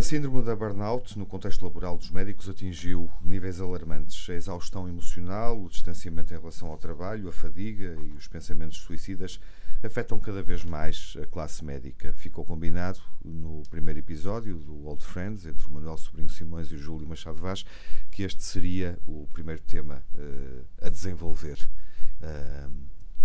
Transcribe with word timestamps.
A 0.00 0.02
síndrome 0.02 0.42
da 0.42 0.56
burnout, 0.56 1.18
no 1.18 1.26
contexto 1.26 1.62
laboral 1.62 1.98
dos 1.98 2.10
médicos, 2.10 2.48
atingiu 2.48 3.10
níveis 3.20 3.60
alarmantes. 3.60 4.30
A 4.30 4.32
exaustão 4.32 4.88
emocional, 4.88 5.62
o 5.62 5.68
distanciamento 5.68 6.32
em 6.32 6.38
relação 6.38 6.70
ao 6.70 6.78
trabalho, 6.78 7.28
a 7.28 7.32
fadiga 7.32 7.94
e 8.00 8.12
os 8.12 8.26
pensamentos 8.26 8.78
suicidas 8.78 9.38
afetam 9.82 10.18
cada 10.18 10.42
vez 10.42 10.64
mais 10.64 11.18
a 11.22 11.26
classe 11.26 11.62
médica. 11.62 12.14
Ficou 12.14 12.46
combinado 12.46 12.98
no 13.22 13.62
primeiro 13.68 14.00
episódio 14.00 14.56
do 14.56 14.86
Old 14.86 15.04
Friends, 15.04 15.44
entre 15.44 15.66
o 15.66 15.70
Manuel 15.70 15.98
Sobrinho 15.98 16.30
Simões 16.30 16.72
e 16.72 16.76
o 16.76 16.78
Júlio 16.78 17.06
Machado 17.06 17.38
Vaz, 17.38 17.66
que 18.10 18.22
este 18.22 18.42
seria 18.42 18.98
o 19.06 19.28
primeiro 19.34 19.60
tema 19.60 20.02
uh, 20.14 20.64
a 20.80 20.88
desenvolver, 20.88 21.58
uh, 22.22 22.72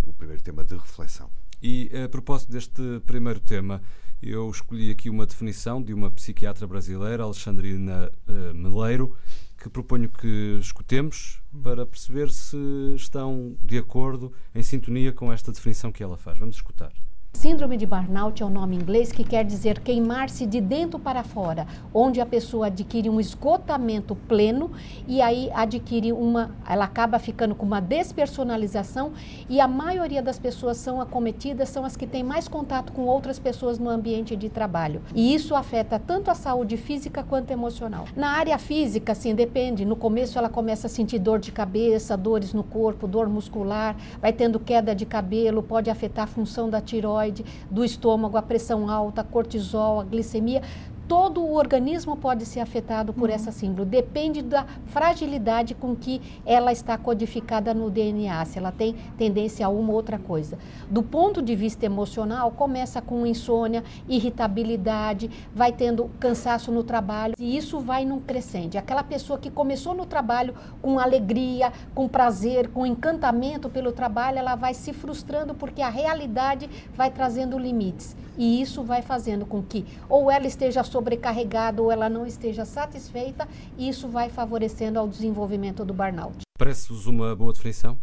o 0.06 0.12
primeiro 0.12 0.44
tema 0.44 0.62
de 0.62 0.76
reflexão. 0.76 1.32
E 1.64 1.90
a 2.04 2.10
propósito 2.10 2.52
deste 2.52 3.00
primeiro 3.06 3.40
tema, 3.40 3.82
eu 4.22 4.50
escolhi 4.50 4.92
aqui 4.92 5.10
uma 5.10 5.26
definição 5.26 5.82
de 5.82 5.94
uma 5.94 6.10
psiquiatra 6.10 6.66
brasileira, 6.66 7.24
Alexandrina 7.24 8.12
uh, 8.28 8.54
Meleiro, 8.54 9.16
que 9.58 9.70
proponho 9.70 10.10
que 10.10 10.58
escutemos 10.60 11.42
para 11.64 11.86
perceber 11.86 12.30
se 12.30 12.58
estão 12.96 13.58
de 13.64 13.78
acordo, 13.78 14.32
em 14.54 14.62
sintonia 14.62 15.12
com 15.12 15.32
esta 15.32 15.52
definição 15.52 15.92
que 15.92 16.04
ela 16.04 16.18
faz. 16.18 16.38
Vamos 16.38 16.56
escutar. 16.56 16.92
Síndrome 17.36 17.76
de 17.76 17.86
burnout 17.86 18.42
é 18.42 18.46
um 18.46 18.50
nome 18.50 18.78
inglês 18.78 19.12
que 19.12 19.24
quer 19.24 19.44
dizer 19.44 19.80
queimar-se 19.82 20.46
de 20.46 20.62
dentro 20.62 20.98
para 20.98 21.22
fora, 21.22 21.68
onde 21.94 22.22
a 22.22 22.26
pessoa 22.26 22.68
adquire 22.68 23.10
um 23.10 23.20
esgotamento 23.20 24.16
pleno 24.16 24.72
e 25.06 25.22
aí 25.22 25.52
adquire 25.54 26.14
uma, 26.14 26.56
ela 26.68 26.86
acaba 26.86 27.20
ficando 27.20 27.54
com 27.54 27.66
uma 27.66 27.82
despersonalização 27.82 29.12
e 29.50 29.60
a 29.60 29.68
maioria 29.68 30.24
das 30.24 30.40
pessoas 30.40 30.78
são 30.78 31.02
acometidas 31.02 31.68
são 31.70 31.84
as 31.84 31.98
que 31.98 32.08
têm 32.08 32.24
mais 32.24 32.48
contato 32.48 32.94
com 32.94 33.04
outras 33.04 33.38
pessoas 33.38 33.78
no 33.78 33.90
ambiente 33.90 34.34
de 34.36 34.50
trabalho. 34.50 35.02
E 35.14 35.36
isso 35.36 35.54
afeta 35.56 36.00
tanto 36.00 36.32
a 36.32 36.36
saúde 36.36 36.78
física 36.78 37.22
quanto 37.22 37.52
emocional. 37.52 38.06
Na 38.16 38.30
área 38.30 38.58
física, 38.58 39.14
sim, 39.14 39.36
depende. 39.36 39.84
No 39.84 39.98
começo 39.98 40.40
ela 40.40 40.50
começa 40.50 40.88
a 40.88 40.90
sentir 40.90 41.20
dor 41.20 41.40
de 41.40 41.52
cabeça, 41.52 42.16
dores 42.16 42.54
no 42.54 42.64
corpo, 42.64 43.08
dor 43.08 43.28
muscular, 43.28 43.96
vai 44.22 44.32
tendo 44.32 44.58
queda 44.58 44.96
de 44.96 45.06
cabelo, 45.06 45.62
pode 45.62 45.90
afetar 45.90 46.24
a 46.24 46.28
função 46.28 46.70
da 46.70 46.80
tiroide 46.80 47.25
tireoide, 47.26 47.46
do 47.70 47.84
estômago, 47.84 48.38
a 48.38 48.42
pressão 48.42 48.90
alta, 48.90 49.24
cortisol, 49.24 50.00
a 50.00 50.04
glicemia, 50.04 50.62
todo 51.08 51.42
o 51.42 51.54
organismo 51.54 52.16
pode 52.16 52.46
ser 52.46 52.60
afetado 52.60 53.14
por 53.14 53.30
uhum. 53.30 53.36
essa 53.36 53.52
síndrome. 53.52 53.90
Depende 53.90 54.42
da 54.42 54.66
fragilidade 54.88 55.76
com 55.76 55.96
que 55.96 56.22
ela 56.46 56.72
está 56.72 56.98
codificada 56.98 57.74
no 57.74 57.90
DNA, 57.90 58.44
se 58.46 58.58
ela 58.58 58.72
tem 58.72 58.94
tendência 59.18 59.66
a 59.66 59.70
uma 59.70 59.90
ou 59.90 59.96
outra 59.96 60.18
coisa. 60.18 60.58
Do 60.90 61.04
ponto 61.04 61.42
de 61.42 61.56
vista 61.56 61.86
emocional, 61.86 62.52
começa 62.52 63.02
com 63.02 63.26
insônia, 63.26 63.84
irritabilidade, 64.08 65.30
vai 65.54 65.72
tendo 65.72 66.10
cansaço 66.20 66.72
no 66.72 66.84
trabalho 66.84 67.36
e 67.38 67.56
isso 67.56 67.80
vai 67.80 68.06
num 68.06 68.20
crescente. 68.20 68.78
Aquela 68.78 69.04
pessoa 69.04 69.40
que 69.40 69.50
começou 69.50 69.94
no 69.94 70.06
trabalho 70.06 70.56
com 70.82 71.00
alegria, 71.00 71.72
com 71.94 72.08
prazer, 72.08 72.70
com 72.70 72.86
encantamento 72.86 73.70
pelo 73.70 73.92
trabalho, 73.92 74.40
ela 74.40 74.56
vai 74.56 74.74
se 74.74 74.94
frustrando 74.94 75.54
porque 75.54 75.82
a 75.82 75.90
realidade 75.90 76.70
vai 76.96 77.12
trazendo 77.12 77.58
limites. 77.58 78.16
E 78.38 78.62
isso 78.62 78.84
vai 78.84 79.02
fazendo 79.02 79.46
com 79.46 79.62
que 79.62 79.86
ou 80.10 80.30
ela 80.30 80.46
esteja 80.46 80.84
sobrecarregada 80.96 81.82
ou 81.82 81.92
ela 81.92 82.10
não 82.10 82.26
esteja 82.26 82.64
satisfeita, 82.64 83.46
e 83.78 83.90
isso 83.90 84.08
vai 84.08 84.30
favorecendo 84.30 84.98
ao 84.98 85.10
desenvolvimento 85.10 85.84
do 85.84 85.94
burnout. 85.94 86.38
Parece-vos 86.58 87.06
uma 87.06 87.36
boa 87.36 87.52
definição? 87.52 87.98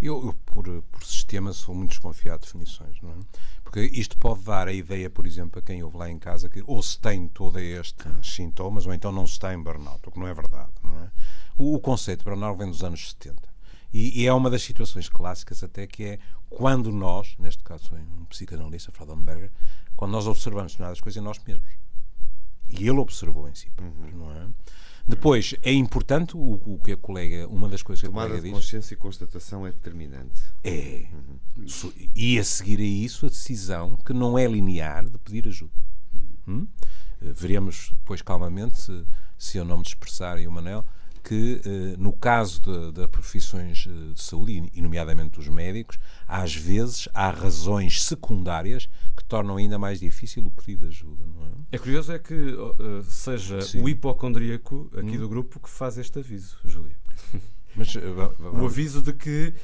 Eu, 0.00 0.26
eu 0.26 0.34
por, 0.46 0.64
por 0.90 1.04
sistema, 1.04 1.52
sou 1.52 1.72
muito 1.72 1.90
desconfiado 1.90 2.40
de 2.40 2.46
definições, 2.46 3.00
não 3.00 3.10
é? 3.10 3.14
Porque 3.62 3.80
isto 3.80 4.18
pode 4.18 4.42
dar 4.42 4.66
a 4.66 4.72
ideia, 4.72 5.08
por 5.08 5.24
exemplo, 5.24 5.60
a 5.60 5.62
quem 5.62 5.84
ouve 5.84 5.96
lá 5.96 6.10
em 6.10 6.18
casa 6.18 6.48
que 6.48 6.64
ou 6.66 6.82
se 6.82 6.98
tem 6.98 7.28
todos 7.28 7.62
estes 7.62 8.34
sintomas 8.34 8.86
ou 8.86 8.92
então 8.92 9.12
não 9.12 9.24
se 9.24 9.38
tem 9.38 9.56
burnout, 9.62 10.00
o 10.04 10.10
que 10.10 10.18
não 10.18 10.26
é 10.26 10.34
verdade, 10.34 10.72
não 10.82 10.98
é? 10.98 11.10
O, 11.56 11.76
o 11.76 11.80
conceito 11.80 12.18
de 12.18 12.24
burnout 12.24 12.58
vem 12.58 12.68
dos 12.68 12.82
anos 12.82 13.10
70. 13.10 13.40
E, 13.94 14.22
e, 14.22 14.26
é 14.26 14.32
uma 14.32 14.50
das 14.50 14.62
situações 14.62 15.08
clássicas 15.08 15.62
até 15.62 15.86
que 15.86 16.04
é 16.04 16.18
quando 16.50 16.90
nós, 16.90 17.36
neste 17.38 17.62
caso 17.62 17.84
sou 17.84 17.98
um 17.98 18.24
psicanalista, 18.24 18.90
Fraudenberger, 18.90 19.52
quando 19.94 20.10
nós 20.10 20.26
observamos 20.26 20.72
determinadas 20.72 21.00
coisas 21.00 21.22
em 21.22 21.24
nós 21.24 21.38
mesmos. 21.46 21.81
E 22.72 22.88
ele 22.88 22.98
observou 22.98 23.48
em 23.48 23.54
si 23.54 23.70
próprio, 23.70 24.12
uhum. 24.12 24.18
não 24.18 24.32
é? 24.32 24.48
Depois, 25.06 25.54
é 25.62 25.72
importante 25.72 26.36
o, 26.36 26.60
o, 26.64 26.80
que 26.82 26.92
a 26.92 26.96
colega, 26.96 27.48
uma 27.48 27.68
das 27.68 27.82
coisas 27.82 28.00
que 28.00 28.06
Tomada 28.06 28.26
a 28.26 28.30
colega 28.30 28.48
diz. 28.48 28.52
consciência 28.52 28.94
e 28.94 28.96
constatação 28.96 29.66
é 29.66 29.72
determinante. 29.72 30.40
É. 30.62 31.06
Uhum. 31.12 31.92
E 32.14 32.38
a 32.38 32.44
seguir 32.44 32.78
a 32.78 32.84
isso, 32.84 33.26
a 33.26 33.28
decisão, 33.28 33.96
que 33.96 34.12
não 34.12 34.38
é 34.38 34.46
linear, 34.46 35.08
de 35.08 35.18
pedir 35.18 35.48
ajuda. 35.48 35.72
Uhum. 36.46 36.54
Hum? 36.54 36.68
Veremos 37.20 37.90
depois 37.92 38.22
calmamente, 38.22 38.80
se, 38.80 39.04
se 39.38 39.58
eu 39.58 39.64
não 39.64 39.78
me 39.78 39.82
dispersar 39.84 40.40
e 40.40 40.46
o 40.46 40.52
Manel, 40.52 40.84
que, 41.22 41.60
eh, 41.64 41.96
no 41.98 42.12
caso 42.12 42.60
de, 42.92 43.06
profissões 43.08 43.86
eh, 43.88 44.12
de 44.12 44.22
saúde, 44.22 44.70
e 44.74 44.82
nomeadamente 44.82 45.38
dos 45.38 45.48
médicos, 45.48 45.98
às 46.26 46.54
vezes 46.54 47.08
há 47.14 47.30
razões 47.30 48.02
secundárias 48.02 48.88
que 49.16 49.24
tornam 49.24 49.56
ainda 49.56 49.78
mais 49.78 50.00
difícil 50.00 50.44
o 50.44 50.50
pedido 50.50 50.80
de 50.80 50.86
ajuda. 50.88 51.24
Não 51.26 51.44
é? 51.44 51.48
é 51.72 51.78
curioso 51.78 52.12
é 52.12 52.18
que 52.18 52.34
uh, 52.34 53.02
seja 53.04 53.62
Sim. 53.62 53.82
o 53.82 53.88
hipocondríaco 53.88 54.90
aqui 54.96 55.16
hum. 55.16 55.20
do 55.20 55.28
grupo 55.28 55.60
que 55.60 55.70
faz 55.70 55.96
este 55.98 56.18
aviso, 56.18 56.56
Júlio. 56.64 56.96
Mas, 57.74 57.94
uh, 57.94 58.00
o 58.60 58.66
aviso 58.66 59.00
de 59.00 59.12
que 59.12 59.54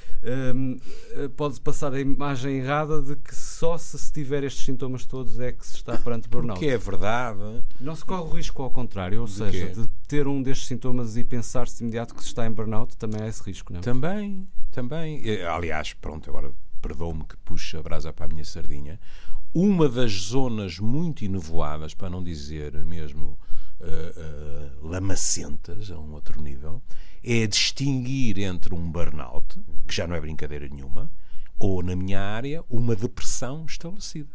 um, 0.55 0.79
eh, 1.13 1.29
pode 1.37 1.61
passar 1.61 1.93
a 1.93 2.01
imagem 2.01 2.57
errada 2.57 3.03
de 3.03 3.17
que 3.17 3.35
só 3.35 3.77
se 3.77 3.99
se 3.99 4.13
tiver 4.13 4.45
estes 4.45 4.65
sintomas 4.65 5.05
todos 5.05 5.39
é 5.39 5.53
que 5.53 5.67
se 5.67 5.77
está 5.77 5.99
perante 5.99 6.29
burnout. 6.29 6.59
Porque 6.59 6.73
é 6.73 6.79
verdade. 6.79 7.63
Não 7.81 7.95
se 7.95 8.05
corre 8.05 8.23
o 8.23 8.35
risco 8.35 8.63
ao 8.63 8.71
contrário, 8.71 9.21
ou 9.21 9.27
de 9.27 9.33
seja, 9.33 9.67
quê? 9.67 9.73
de 9.75 9.89
ter 10.07 10.27
um 10.27 10.43
destes 10.43 10.67
sintomas 10.67 11.17
e 11.17 11.25
pensar-se 11.25 11.77
de 11.79 11.83
imediato 11.85 12.15
que 12.15 12.23
se 12.23 12.29
está 12.29 12.47
em 12.47 12.51
burnout, 12.51 12.97
também 12.97 13.23
há 13.23 13.29
esse 13.29 13.43
risco, 13.43 13.73
não 13.73 13.81
é? 13.81 13.83
Também, 13.83 14.49
também. 14.71 15.23
Aliás, 15.43 15.93
pronto, 15.93 16.31
agora 16.31 16.51
perdoe-me 16.81 17.25
que 17.25 17.37
puxe 17.39 17.77
a 17.77 17.83
brasa 17.83 18.13
para 18.13 18.25
a 18.25 18.29
minha 18.29 18.45
sardinha. 18.45 18.99
Uma 19.53 19.89
das 19.89 20.13
zonas 20.13 20.79
muito 20.79 21.25
enovoadas, 21.25 21.95
para 21.95 22.09
não 22.09 22.23
dizer 22.23 22.73
mesmo 22.85 23.39
uh, 23.81 24.81
uh, 24.81 24.89
lamacentas, 24.89 25.91
a 25.91 25.99
um 25.99 26.13
outro 26.13 26.41
nível, 26.41 26.83
é 27.23 27.47
distinguir 27.47 28.39
entre 28.39 28.75
um 28.75 28.91
burnout, 28.91 29.61
que 29.87 29.95
já 29.95 30.07
não 30.07 30.17
é 30.17 30.21
brincadeira 30.21 30.69
nenhuma, 30.69 31.11
ou, 31.59 31.83
na 31.83 31.97
minha 31.97 32.21
área, 32.21 32.65
uma 32.69 32.95
depressão 32.95 33.65
estabelecida. 33.67 34.31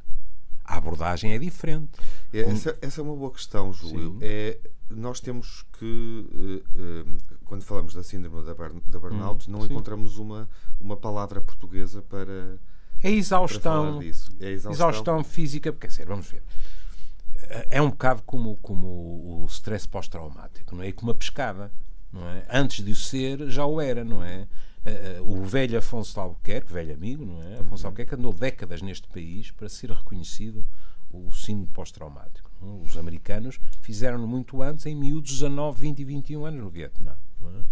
A 0.66 0.78
abordagem 0.78 1.34
é 1.34 1.40
diferente. 1.40 1.92
É, 2.32 2.42
essa, 2.42 2.78
essa, 2.82 3.02
é 3.02 3.04
uma 3.04 3.16
boa 3.16 3.32
questão, 3.32 3.74
Júlio. 3.74 4.18
É, 4.22 4.58
nós 4.90 5.20
temos 5.20 5.66
que, 5.78 6.66
uh, 6.76 7.06
quando 7.46 7.64
falamos 7.64 7.94
da 7.94 8.04
síndrome 8.04 8.46
da, 8.46 8.54
burn, 8.54 8.82
da 8.88 9.00
burnout, 9.00 9.50
hum, 9.50 9.54
não 9.54 9.62
sim. 9.62 9.68
encontramos 9.68 10.18
uma, 10.18 10.50
uma 10.80 10.96
palavra 10.96 11.42
portuguesa 11.42 12.02
para. 12.02 12.58
É 13.02 13.12
exaustão. 13.12 13.98
Para 13.98 14.06
é 14.06 14.52
exaustão. 14.52 14.72
exaustão 14.72 15.24
física, 15.24 15.72
quer 15.74 15.88
dizer, 15.88 16.06
vamos 16.06 16.28
ver. 16.28 16.42
É 17.70 17.82
um 17.82 17.90
bocado 17.90 18.22
como, 18.24 18.58
como 18.58 19.44
o 19.44 19.46
stress 19.48 19.88
pós-traumático, 19.88 20.76
não 20.76 20.84
é? 20.84 20.88
E 20.88 20.94
como 20.94 21.12
a 21.12 21.16
pescada 21.16 21.72
não 22.14 22.30
é? 22.30 22.46
Antes 22.50 22.86
de 22.86 22.92
o 22.92 22.96
ser, 22.96 23.50
já 23.50 23.66
o 23.66 23.82
era, 23.82 24.06
não 24.06 24.24
é? 24.24 24.48
Uh, 24.86 25.40
o 25.40 25.44
velho 25.44 25.78
Afonso 25.78 26.20
Albuquerque, 26.20 26.72
velho 26.72 26.94
amigo, 26.94 27.26
não 27.26 27.42
é? 27.42 27.60
Afonso 27.60 27.88
Albuquerque 27.88 28.16
andou 28.16 28.32
décadas 28.32 28.82
neste 28.82 29.08
país 29.08 29.50
para 29.50 29.68
ser 29.68 29.90
reconhecido 29.90 30.66
o 31.10 31.32
síndrome 31.32 31.72
pós-traumático. 31.74 32.52
É? 32.62 32.66
Os 32.86 32.98
americanos 32.98 33.60
fizeram-no 33.82 34.28
muito 34.28 34.62
antes, 34.62 34.86
em 34.86 34.96
miúdos 34.96 35.32
19, 35.32 35.82
20 35.82 36.00
e 36.00 36.06
21 36.06 36.46
anos 36.46 36.64
no 36.64 36.70
Vietnã. 36.70 37.18
É? 37.42 37.64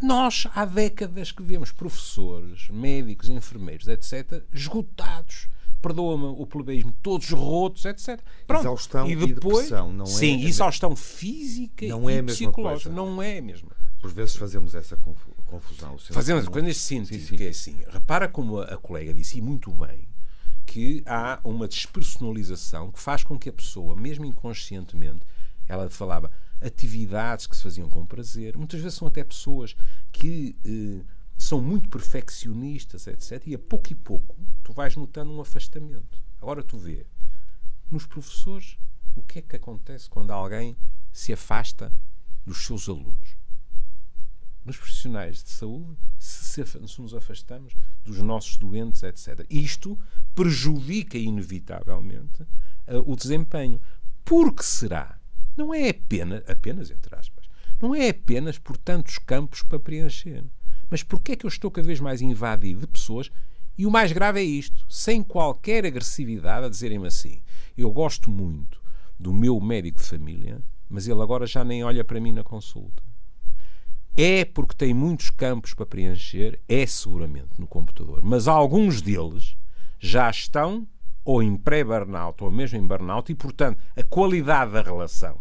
Nós, 0.00 0.46
há 0.54 0.64
décadas 0.64 1.32
que 1.32 1.42
vemos 1.42 1.72
professores, 1.72 2.68
médicos, 2.70 3.28
enfermeiros, 3.28 3.88
etc., 3.88 4.44
esgotados 4.52 5.48
perdoa-me 5.80 6.24
o 6.24 6.46
plebeísmo, 6.46 6.92
todos 7.02 7.30
rotos, 7.30 7.84
etc. 7.84 8.20
Pronto. 8.46 8.62
Exaustão 8.62 9.10
e, 9.10 9.14
depois, 9.14 9.30
e 9.30 9.34
depressão, 9.34 9.92
não 9.92 10.04
é? 10.04 10.08
Sim, 10.08 10.44
exaustão 10.44 10.96
física 10.96 11.86
não 11.86 12.08
é 12.08 12.18
e 12.18 12.22
psicológica. 12.22 12.90
Não 12.90 13.22
é 13.22 13.38
a 13.38 13.42
mesma 13.42 13.70
Por 14.00 14.12
vezes 14.12 14.36
fazemos 14.36 14.74
essa 14.74 14.96
confusão. 14.96 15.96
Fazemos, 15.98 16.48
quando 16.48 16.66
neste 16.66 16.82
sentido, 16.82 17.20
sim, 17.20 17.26
sim. 17.26 17.36
que 17.36 17.44
é 17.44 17.48
assim, 17.48 17.76
repara 17.88 18.28
como 18.28 18.60
a, 18.60 18.76
colega 18.76 19.14
disse, 19.14 19.38
e 19.38 19.40
muito 19.40 19.70
bem, 19.70 20.08
que 20.66 21.02
há 21.06 21.40
uma 21.42 21.66
despersonalização 21.66 22.90
que 22.90 23.00
faz 23.00 23.24
com 23.24 23.38
que 23.38 23.48
a 23.48 23.52
pessoa, 23.52 23.96
mesmo 23.96 24.24
inconscientemente, 24.24 25.20
ela 25.66 25.88
falava, 25.88 26.30
atividades 26.60 27.46
que 27.46 27.56
se 27.56 27.62
faziam 27.62 27.88
com 27.88 28.04
prazer. 28.04 28.56
Muitas 28.56 28.80
vezes 28.80 28.98
são 28.98 29.08
até 29.08 29.22
pessoas 29.22 29.76
que 30.10 30.56
eh, 30.64 31.04
são 31.48 31.62
muito 31.62 31.88
perfeccionistas, 31.88 33.06
etc. 33.06 33.46
E 33.46 33.54
a 33.54 33.58
pouco 33.58 33.90
e 33.90 33.94
pouco 33.94 34.36
tu 34.62 34.70
vais 34.74 34.94
notando 34.96 35.32
um 35.32 35.40
afastamento. 35.40 36.22
Agora 36.42 36.62
tu 36.62 36.76
vê, 36.76 37.06
nos 37.90 38.04
professores, 38.04 38.78
o 39.16 39.22
que 39.22 39.38
é 39.38 39.42
que 39.42 39.56
acontece 39.56 40.10
quando 40.10 40.30
alguém 40.30 40.76
se 41.10 41.32
afasta 41.32 41.90
dos 42.44 42.66
seus 42.66 42.86
alunos? 42.86 43.38
Nos 44.62 44.76
profissionais 44.76 45.42
de 45.42 45.48
saúde, 45.48 45.96
se, 46.18 46.66
se 46.66 47.00
nos 47.00 47.14
afastamos 47.14 47.74
dos 48.04 48.18
nossos 48.18 48.58
doentes, 48.58 49.02
etc. 49.02 49.46
Isto 49.48 49.98
prejudica 50.34 51.16
inevitavelmente 51.16 52.42
uh, 52.42 53.10
o 53.10 53.16
desempenho. 53.16 53.80
Porque 54.22 54.62
será? 54.62 55.18
Não 55.56 55.72
é 55.72 55.88
apenas, 55.88 56.46
apenas 56.46 56.90
entre 56.90 57.16
aspas, 57.16 57.48
não 57.80 57.94
é 57.94 58.10
apenas 58.10 58.58
por 58.58 58.76
tantos 58.76 59.16
campos 59.16 59.62
para 59.62 59.80
preencher. 59.80 60.44
Mas 60.90 61.02
porquê 61.02 61.32
é 61.32 61.36
que 61.36 61.46
eu 61.46 61.48
estou 61.48 61.70
cada 61.70 61.86
vez 61.86 62.00
mais 62.00 62.22
invadido 62.22 62.80
de 62.80 62.86
pessoas? 62.86 63.30
E 63.76 63.86
o 63.86 63.90
mais 63.90 64.10
grave 64.10 64.40
é 64.40 64.42
isto, 64.42 64.84
sem 64.88 65.22
qualquer 65.22 65.86
agressividade, 65.86 66.66
a 66.66 66.68
dizerem-me 66.68 67.06
assim: 67.06 67.40
eu 67.76 67.90
gosto 67.92 68.30
muito 68.30 68.80
do 69.18 69.32
meu 69.32 69.60
médico 69.60 70.00
de 70.00 70.06
família, 70.06 70.62
mas 70.88 71.06
ele 71.06 71.22
agora 71.22 71.46
já 71.46 71.62
nem 71.62 71.84
olha 71.84 72.04
para 72.04 72.20
mim 72.20 72.32
na 72.32 72.42
consulta. 72.42 73.02
É 74.16 74.44
porque 74.44 74.74
tem 74.74 74.92
muitos 74.92 75.30
campos 75.30 75.74
para 75.74 75.86
preencher, 75.86 76.58
é 76.68 76.84
seguramente 76.86 77.50
no 77.58 77.68
computador, 77.68 78.20
mas 78.22 78.48
alguns 78.48 79.00
deles 79.00 79.56
já 80.00 80.28
estão 80.28 80.86
ou 81.24 81.42
em 81.42 81.56
pré-burnout 81.56 82.42
ou 82.42 82.50
mesmo 82.50 82.78
em 82.78 82.86
burnout 82.86 83.30
e, 83.30 83.34
portanto, 83.34 83.78
a 83.94 84.02
qualidade 84.02 84.72
da 84.72 84.82
relação 84.82 85.38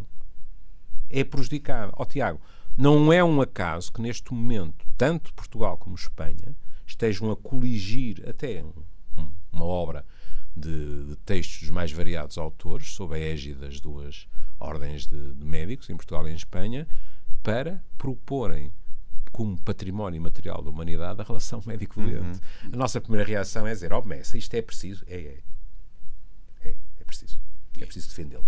é 1.09 1.23
prejudicada. 1.23 1.91
Ó 1.95 2.03
oh, 2.03 2.05
Tiago, 2.05 2.39
não 2.77 3.11
é 3.11 3.23
um 3.23 3.41
acaso 3.41 3.91
que 3.91 4.01
neste 4.01 4.31
momento, 4.31 4.85
tanto 4.95 5.33
Portugal 5.33 5.77
como 5.77 5.95
Espanha, 5.95 6.55
estejam 6.85 7.31
a 7.31 7.35
coligir 7.35 8.23
até 8.29 8.63
um, 8.63 9.31
uma 9.51 9.65
obra 9.65 10.05
de, 10.55 11.05
de, 11.05 11.15
textos 11.17 11.61
dos 11.61 11.69
mais 11.71 11.91
variados 11.91 12.37
autores, 12.37 12.91
sob 12.91 13.15
a 13.15 13.19
égide 13.19 13.59
das 13.59 13.79
duas 13.79 14.27
ordens 14.59 15.07
de, 15.07 15.33
de 15.33 15.45
médicos, 15.45 15.89
em 15.89 15.95
Portugal 15.95 16.27
e 16.27 16.31
em 16.31 16.35
Espanha, 16.35 16.87
para 17.41 17.83
proporem 17.97 18.71
como 19.31 19.59
património 19.59 20.21
material 20.21 20.61
da 20.61 20.69
humanidade 20.69 21.21
a 21.21 21.23
relação 21.23 21.61
médico-doente. 21.65 22.39
Uhum. 22.63 22.71
A 22.73 22.75
nossa 22.77 23.01
primeira 23.01 23.27
reação 23.27 23.67
é 23.67 23.73
dizer, 23.73 23.91
ó 23.91 23.99
oh, 23.99 24.03
Messi, 24.03 24.37
isto 24.37 24.53
é 24.53 24.61
preciso. 24.61 25.03
É, 25.07 25.15
é, 25.15 26.69
é, 26.69 26.75
é 26.99 27.03
preciso. 27.03 27.39
É 27.79 27.85
preciso 27.85 28.09
defendê-lo. 28.09 28.45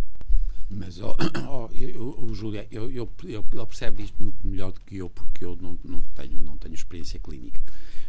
Mas, 0.70 1.00
oh, 1.00 1.16
oh, 1.50 1.70
eu, 1.74 2.24
o 2.24 2.34
Júlia, 2.34 2.68
eu, 2.70 2.92
eu, 2.92 3.10
ele 3.24 3.66
percebe 3.66 4.04
isto 4.04 4.22
muito 4.22 4.48
melhor 4.48 4.72
do 4.72 4.80
que 4.82 4.98
eu, 4.98 5.10
porque 5.10 5.44
eu 5.44 5.56
não, 5.56 5.78
não, 5.84 6.04
tenho, 6.16 6.40
não 6.40 6.58
tenho 6.58 6.76
experiência 6.76 7.20
clínica. 7.20 7.60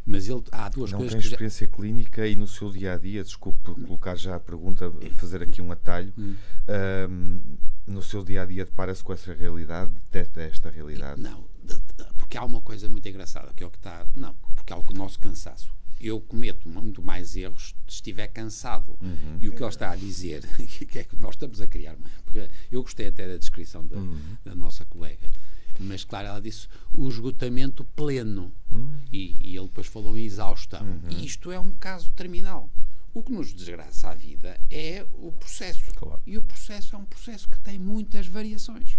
Mas 0.05 0.29
ele, 0.29 0.43
há 0.53 0.69
duas 0.69 0.93
não 0.93 0.99
coisas 0.99 1.15
tem 1.15 1.31
experiência 1.31 1.67
já... 1.67 1.73
clínica 1.73 2.27
e 2.27 2.37
no 2.37 2.47
seu 2.47 2.71
dia 2.71 2.95
a 2.95 2.99
dia, 2.99 3.23
desculpe 3.23 3.63
colocar 3.63 4.15
já 4.17 4.37
a 4.37 4.41
pergunta, 4.41 4.93
fazer 5.17 5.43
aqui 5.43 5.63
um 5.63 5.73
atalho. 5.73 6.13
Hum. 6.19 6.37
Um, 7.09 7.41
no 7.87 8.03
seu 8.03 8.23
dia 8.23 8.43
a 8.43 8.47
dia 8.47 8.65
depara-se 8.65 9.03
com 9.03 9.13
essa 9.13 9.33
realidade, 9.35 9.91
detesta 10.11 10.43
esta 10.43 10.71
realidade? 10.71 11.21
Não, 11.21 11.45
porque 12.17 12.37
há 12.37 12.45
uma 12.45 12.61
coisa 12.61 12.89
muito 12.89 13.09
engraçada, 13.09 13.53
que 13.55 13.65
é 13.65 13.67
o 13.67 13.71
que 13.71 13.79
está. 13.79 14.07
Não, 14.15 14.35
porque 14.55 14.73
há 14.73 14.77
o 14.77 14.85
nosso 14.95 15.19
cansaço 15.19 15.80
eu 16.01 16.21
cometo 16.21 16.69
muito 16.69 17.03
mais 17.03 17.37
erros 17.37 17.75
se 17.87 17.95
estiver 17.95 18.27
cansado. 18.29 18.97
Uhum. 19.01 19.39
E 19.41 19.49
o 19.49 19.53
que 19.53 19.63
ele 19.63 19.69
está 19.69 19.91
a 19.91 19.97
dizer, 19.97 20.47
que 20.89 20.99
é 20.99 21.05
que 21.05 21.17
nós 21.17 21.35
estamos 21.35 21.61
a 21.61 21.67
criar, 21.67 21.97
porque 22.25 22.49
eu 22.73 22.83
gostei 22.83 23.09
até 23.09 23.29
da 23.29 23.37
descrição 23.37 23.87
da, 23.87 23.97
uhum. 23.97 24.37
da 24.45 24.55
nossa 24.55 24.85
colega, 24.87 25.31
mas 25.79 26.05
claro, 26.05 26.29
ela 26.29 26.41
disse 26.41 26.69
o 26.93 27.09
esgotamento 27.09 27.85
pleno. 27.97 28.53
Uhum. 28.71 28.99
E, 29.13 29.37
e, 29.43 29.57
ele 29.57 29.67
depois 29.67 29.87
falou 29.87 30.17
em 30.17 30.25
exaustão. 30.25 30.83
Uhum. 30.83 31.11
E 31.11 31.27
isto 31.27 31.51
é 31.51 31.59
um 31.59 31.73
caso 31.73 32.11
terminal. 32.13 32.71
O 33.13 33.23
que 33.23 33.33
nos 33.33 33.53
desgraça 33.53 34.11
a 34.11 34.15
vida 34.15 34.61
é 34.71 35.05
o 35.15 35.33
processo. 35.33 35.93
Claro. 35.95 36.23
E 36.27 36.39
o 36.39 36.43
processo 36.43 36.95
é 36.95 36.99
um 36.99 37.05
processo 37.05 37.49
que 37.49 37.59
tem 37.59 37.79
muitas 37.79 38.27
variações. 38.27 38.99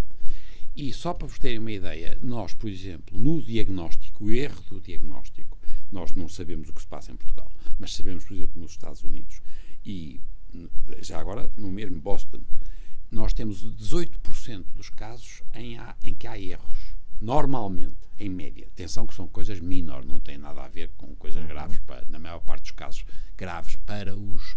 E 0.75 0.91
só 0.93 1.13
para 1.13 1.27
vos 1.27 1.37
terem 1.37 1.59
uma 1.59 1.71
ideia, 1.71 2.17
nós, 2.21 2.53
por 2.53 2.69
exemplo, 2.69 3.17
no 3.17 3.41
diagnóstico, 3.41 4.25
o 4.25 4.31
erro 4.31 4.61
do 4.69 4.79
diagnóstico, 4.79 5.57
nós 5.91 6.13
não 6.13 6.27
sabemos 6.27 6.69
o 6.69 6.73
que 6.73 6.81
se 6.81 6.87
passa 6.87 7.11
em 7.11 7.15
Portugal, 7.15 7.51
mas 7.79 7.93
sabemos, 7.93 8.25
por 8.25 8.33
exemplo, 8.33 8.61
nos 8.61 8.71
Estados 8.71 9.03
Unidos 9.03 9.41
e 9.85 10.19
já 10.99 11.19
agora 11.19 11.49
no 11.57 11.71
mesmo 11.71 11.99
Boston, 11.99 12.41
nós 13.09 13.33
temos 13.33 13.63
18% 13.63 14.65
dos 14.75 14.89
casos 14.89 15.41
em, 15.53 15.77
em 16.03 16.13
que 16.13 16.27
há 16.27 16.39
erros. 16.39 16.95
Normalmente, 17.19 17.97
em 18.17 18.29
média. 18.29 18.67
Atenção 18.67 19.05
que 19.05 19.13
são 19.13 19.27
coisas 19.27 19.59
menores, 19.59 20.07
não 20.07 20.19
tem 20.19 20.37
nada 20.37 20.63
a 20.63 20.67
ver 20.67 20.89
com 20.97 21.15
coisas 21.15 21.45
graves, 21.45 21.79
para, 21.79 22.05
na 22.09 22.19
maior 22.19 22.39
parte 22.39 22.63
dos 22.63 22.71
casos 22.71 23.05
graves 23.37 23.75
para 23.75 24.15
os, 24.15 24.55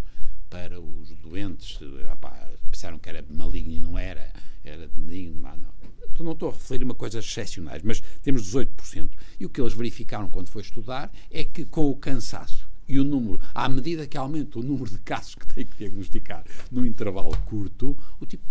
para 0.55 0.81
os 0.81 1.11
doentes. 1.17 1.81
Opá, 2.13 2.49
pensaram 2.71 2.97
que 2.97 3.09
era 3.09 3.25
maligno 3.29 3.73
e 3.73 3.81
não 3.81 3.99
era, 3.99 4.33
era 4.63 4.89
benigno, 4.95 5.41
mas 5.43 5.59
não 5.59 5.75
não 6.21 6.31
estou 6.31 6.51
a 6.51 6.53
referir 6.53 6.89
a 6.89 6.95
coisas 6.95 7.25
excepcionais, 7.25 7.83
mas 7.83 8.01
temos 8.23 8.43
18%. 8.43 9.11
E 9.41 9.45
o 9.45 9.51
que 9.51 9.61
eles 9.61 9.75
verificaram 9.75 10.31
quando 10.31 10.47
foi 10.49 10.63
estudar 10.63 11.13
é 11.29 11.43
que 11.43 11.65
com 11.65 11.91
o 11.91 11.97
cansaço 11.97 12.69
e 12.87 13.01
o 13.01 13.05
número, 13.05 13.41
à 13.53 13.69
medida 13.69 14.07
que 14.07 14.17
aumenta 14.17 14.61
o 14.61 14.63
número 14.63 14.89
de 14.89 14.99
casos 14.99 15.35
que 15.35 15.47
tem 15.53 15.67
que 15.67 15.77
diagnosticar 15.77 16.45
num 16.71 16.85
intervalo 16.85 17.37
curto, 17.47 17.99
o 18.21 18.27
tipo 18.27 18.45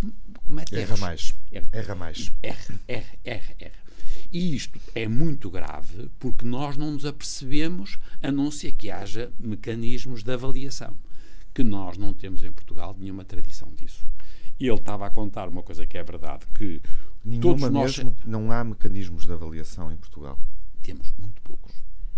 comete 0.45 0.75
erra 0.75 0.97
mais. 0.97 1.33
Erra, 1.51 1.69
erra 1.71 1.95
mais. 1.95 2.33
Erra, 2.43 2.79
erra, 2.85 3.19
erra, 3.23 3.55
erra. 3.59 3.83
E 4.31 4.55
isto 4.55 4.77
é 4.93 5.07
muito 5.07 5.49
grave 5.49 6.09
porque 6.19 6.45
nós 6.45 6.75
não 6.75 6.91
nos 6.91 7.05
apercebemos, 7.05 7.97
a 8.21 8.29
não 8.29 8.51
ser 8.51 8.73
que 8.73 8.91
haja 8.91 9.31
mecanismos 9.39 10.21
de 10.21 10.33
avaliação, 10.33 10.97
que 11.53 11.63
nós 11.63 11.97
não 11.97 12.13
temos 12.13 12.43
em 12.43 12.51
Portugal 12.51 12.95
nenhuma 12.99 13.23
tradição 13.23 13.71
disso. 13.73 14.07
E 14.59 14.67
ele 14.67 14.77
estava 14.77 15.05
a 15.05 15.09
contar 15.09 15.47
uma 15.47 15.63
coisa 15.63 15.85
que 15.85 15.97
é 15.97 16.03
verdade, 16.03 16.45
que 16.55 16.81
Nenhuma 17.23 17.69
nós... 17.69 17.97
mesmo? 17.97 18.15
Não 18.25 18.51
há 18.51 18.63
mecanismos 18.63 19.25
de 19.25 19.31
avaliação 19.31 19.91
em 19.91 19.95
Portugal? 19.95 20.37
Temos 20.81 21.13
muito 21.17 21.41
poucos. 21.41 21.71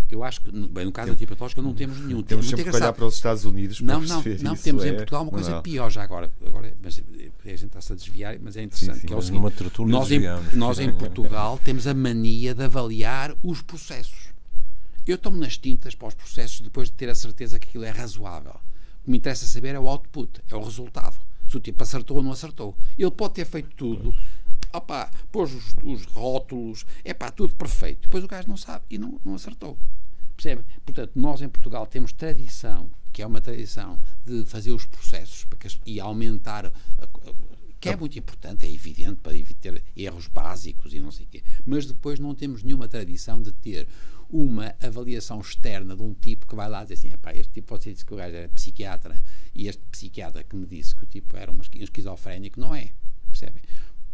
Eu 0.09 0.23
acho 0.23 0.41
que, 0.41 0.51
bem, 0.51 0.85
no 0.85 0.91
caso 0.91 1.09
da 1.11 1.15
tipatológica 1.15 1.61
não 1.61 1.73
temos 1.73 1.99
nenhum. 1.99 2.21
Temos 2.21 2.47
sempre 2.47 2.63
que 2.63 2.75
olhar 2.75 2.93
para 2.93 3.05
os 3.05 3.15
Estados 3.15 3.43
Unidos 3.43 3.81
para 3.81 3.93
não, 3.93 4.01
não, 4.01 4.23
não, 4.41 4.55
temos 4.55 4.83
é... 4.83 4.89
em 4.89 4.95
Portugal 4.95 5.23
uma 5.23 5.31
coisa 5.31 5.51
não. 5.51 5.61
pior 5.61 5.89
já 5.89 6.03
agora, 6.03 6.31
agora 6.45 6.75
mas 6.81 7.01
a 7.43 7.49
gente 7.49 7.65
está-se 7.65 7.91
a 7.91 7.95
desviar, 7.95 8.37
mas 8.39 8.55
é 8.55 8.63
interessante. 8.63 8.95
Sim, 8.95 9.01
sim, 9.01 9.07
que 9.07 9.13
é 9.13 9.17
o 9.17 9.21
seguinte, 9.21 9.41
nós, 9.79 10.11
em, 10.11 10.21
nós 10.53 10.79
em 10.79 10.91
Portugal 10.93 11.59
temos 11.63 11.87
a 11.87 11.93
mania 11.93 12.53
de 12.53 12.63
avaliar 12.63 13.35
os 13.43 13.61
processos. 13.61 14.29
Eu 15.07 15.17
tomo 15.17 15.37
nas 15.37 15.57
tintas 15.57 15.95
para 15.95 16.07
os 16.07 16.13
processos 16.13 16.61
depois 16.61 16.89
de 16.89 16.93
ter 16.95 17.09
a 17.09 17.15
certeza 17.15 17.59
que 17.59 17.67
aquilo 17.67 17.83
é 17.83 17.89
razoável. 17.89 18.59
O 19.05 19.07
que 19.07 19.11
me 19.11 19.17
interessa 19.19 19.45
saber 19.45 19.75
é 19.75 19.79
o 19.79 19.87
output, 19.87 20.41
é 20.49 20.55
o 20.55 20.63
resultado. 20.63 21.15
Se 21.47 21.55
o 21.55 21.59
tipo 21.59 21.83
acertou 21.83 22.17
ou 22.17 22.23
não 22.23 22.31
acertou. 22.31 22.75
Ele 22.97 23.11
pode 23.11 23.35
ter 23.35 23.45
feito 23.45 23.69
tudo, 23.75 24.15
opá, 24.73 25.11
pôs 25.31 25.53
os, 25.53 25.75
os 25.83 26.05
rótulos, 26.05 26.87
é 27.03 27.13
pá, 27.13 27.29
tudo 27.29 27.53
perfeito. 27.53 28.01
Depois 28.01 28.23
o 28.23 28.27
gajo 28.27 28.47
não 28.47 28.57
sabe 28.57 28.83
e 28.89 28.97
não, 28.97 29.21
não 29.23 29.35
acertou. 29.35 29.77
Percebe? 30.35 30.63
Portanto, 30.83 31.11
nós 31.13 31.43
em 31.43 31.47
Portugal 31.47 31.85
temos 31.85 32.11
tradição, 32.13 32.89
que 33.13 33.21
é 33.21 33.27
uma 33.27 33.39
tradição 33.39 34.01
de 34.25 34.43
fazer 34.45 34.71
os 34.71 34.87
processos 34.87 35.45
que, 35.59 35.67
e 35.85 35.99
aumentar, 35.99 36.65
a, 36.65 36.69
a, 37.03 37.33
que 37.79 37.89
é 37.89 37.95
muito 37.95 38.17
importante, 38.17 38.65
é 38.65 38.73
evidente, 38.73 39.21
para 39.21 39.37
evitar 39.37 39.79
erros 39.95 40.27
básicos 40.27 40.95
e 40.95 40.99
não 40.99 41.11
sei 41.11 41.27
o 41.27 41.29
quê. 41.29 41.43
Mas 41.63 41.85
depois 41.85 42.19
não 42.19 42.33
temos 42.33 42.63
nenhuma 42.63 42.87
tradição 42.87 43.39
de 43.39 43.51
ter 43.51 43.87
uma 44.29 44.73
avaliação 44.81 45.39
externa 45.39 45.95
de 45.95 46.01
um 46.01 46.13
tipo 46.13 46.47
que 46.47 46.55
vai 46.55 46.69
lá 46.69 46.83
dizer 46.83 46.95
assim, 46.95 47.11
este 47.33 47.53
tipo, 47.53 47.77
você 47.77 47.91
disse 47.91 48.05
que 48.05 48.13
o 48.13 48.17
gajo 48.17 48.35
era 48.35 48.49
psiquiatra, 48.49 49.23
e 49.53 49.67
este 49.67 49.81
psiquiatra 49.91 50.43
que 50.43 50.55
me 50.55 50.65
disse 50.65 50.95
que 50.95 51.03
o 51.03 51.07
tipo 51.07 51.35
era 51.37 51.51
um 51.51 51.59
esquizofrénico, 51.59 52.59
não 52.59 52.73
é. 52.73 52.91
Percebem? 53.27 53.61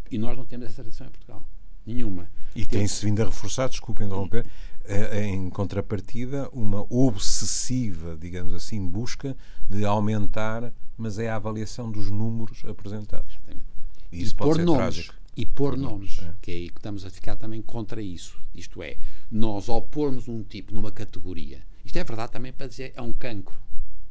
E 0.10 0.18
nós 0.18 0.38
não 0.38 0.46
temos 0.46 0.68
essa 0.68 0.82
tradição 0.82 1.08
em 1.08 1.12
Portugal. 1.12 1.46
Nenhuma. 1.86 2.30
E 2.56 2.66
tem-se 2.66 3.06
vindo 3.06 3.22
a 3.22 3.26
reforçar, 3.26 3.68
desculpe 3.68 4.04
interromper, 4.04 4.46
eh, 4.84 5.26
em 5.26 5.50
contrapartida, 5.50 6.50
uma 6.52 6.86
obsessiva, 6.90 8.16
digamos 8.20 8.54
assim, 8.54 8.88
busca 8.88 9.36
de 9.70 9.86
aumentar, 9.86 10.74
mas 10.98 11.18
é 11.18 11.30
a 11.30 11.38
avaliação 11.38 11.92
dos 11.92 12.12
números 12.12 12.64
apresentados. 12.66 13.32
Exatamente. 13.32 13.66
E 14.12 14.22
isso 14.22 14.34
e 14.34 14.38
pode 14.38 14.56
ser 14.56 14.66
trágico. 14.66 15.16
E 15.36 15.46
pôr 15.46 15.78
nomes, 15.78 16.20
é. 16.22 16.34
que 16.42 16.52
é 16.52 16.56
aí 16.56 16.70
que 16.70 16.78
estamos 16.78 17.06
a 17.06 17.10
ficar 17.10 17.36
também 17.38 17.62
contra 17.62 18.02
isso. 18.02 18.38
Isto 18.54 18.84
é, 18.84 18.98
nós 19.32 19.70
ao 19.70 19.82
pormos 19.82 20.28
um 20.28 20.44
tipo 20.44 20.74
numa 20.74 20.92
categoria, 20.92 21.62
isto 21.86 21.98
é 21.98 22.04
verdade 22.04 22.32
também 22.32 22.52
para 22.52 22.68
dizer, 22.68 22.94
é 22.96 23.02
um 23.02 23.14
cancro. 23.14 23.56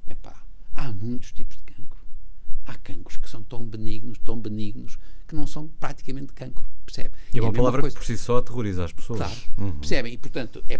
Epá, 0.09 0.43
há 0.75 0.91
muitos 0.93 1.33
tipos 1.33 1.57
de 1.57 1.63
cancro. 1.63 1.99
Há 2.67 2.75
cancros 2.79 3.17
que 3.17 3.29
são 3.29 3.43
tão 3.43 3.65
benignos, 3.65 4.19
tão 4.19 4.39
benignos, 4.39 4.99
que 5.27 5.35
não 5.35 5.47
são 5.47 5.69
praticamente 5.69 6.33
cancro, 6.33 6.65
percebe? 6.85 7.15
E 7.33 7.39
é 7.39 7.43
uma 7.43 7.51
é 7.51 7.53
palavra 7.53 7.81
coisa. 7.81 7.95
que 7.95 8.01
por 8.01 8.07
si 8.07 8.19
só 8.19 8.39
aterroriza 8.39 8.85
as 8.85 8.93
pessoas. 8.93 9.19
Claro, 9.19 9.35
uhum. 9.59 9.79
percebem? 9.79 10.13
E, 10.13 10.19
portanto, 10.19 10.63
é 10.69 10.79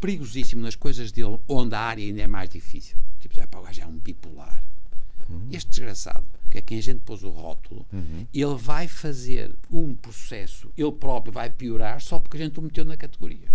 perigosíssimo 0.00 0.62
nas 0.62 0.76
coisas 0.76 1.10
dele, 1.10 1.38
onde 1.48 1.74
a 1.74 1.80
área 1.80 2.04
ainda 2.04 2.22
é 2.22 2.26
mais 2.26 2.48
difícil. 2.48 2.96
Tipo, 3.18 3.34
já, 3.34 3.46
pá, 3.46 3.58
o 3.58 3.62
gajo 3.62 3.80
é 3.80 3.86
um 3.86 3.98
bipolar. 3.98 4.62
Uhum. 5.28 5.48
Este 5.50 5.68
desgraçado, 5.70 6.24
que 6.50 6.58
é 6.58 6.60
quem 6.60 6.78
a 6.78 6.82
gente 6.82 7.00
pôs 7.00 7.22
o 7.22 7.30
rótulo, 7.30 7.86
ele 8.34 8.54
vai 8.56 8.88
fazer 8.88 9.54
um 9.70 9.94
processo, 9.94 10.70
ele 10.76 10.92
próprio 10.92 11.32
vai 11.32 11.48
piorar 11.48 12.00
só 12.00 12.18
porque 12.18 12.36
a 12.36 12.40
gente 12.40 12.58
o 12.58 12.62
meteu 12.62 12.84
na 12.84 12.96
categoria. 12.96 13.48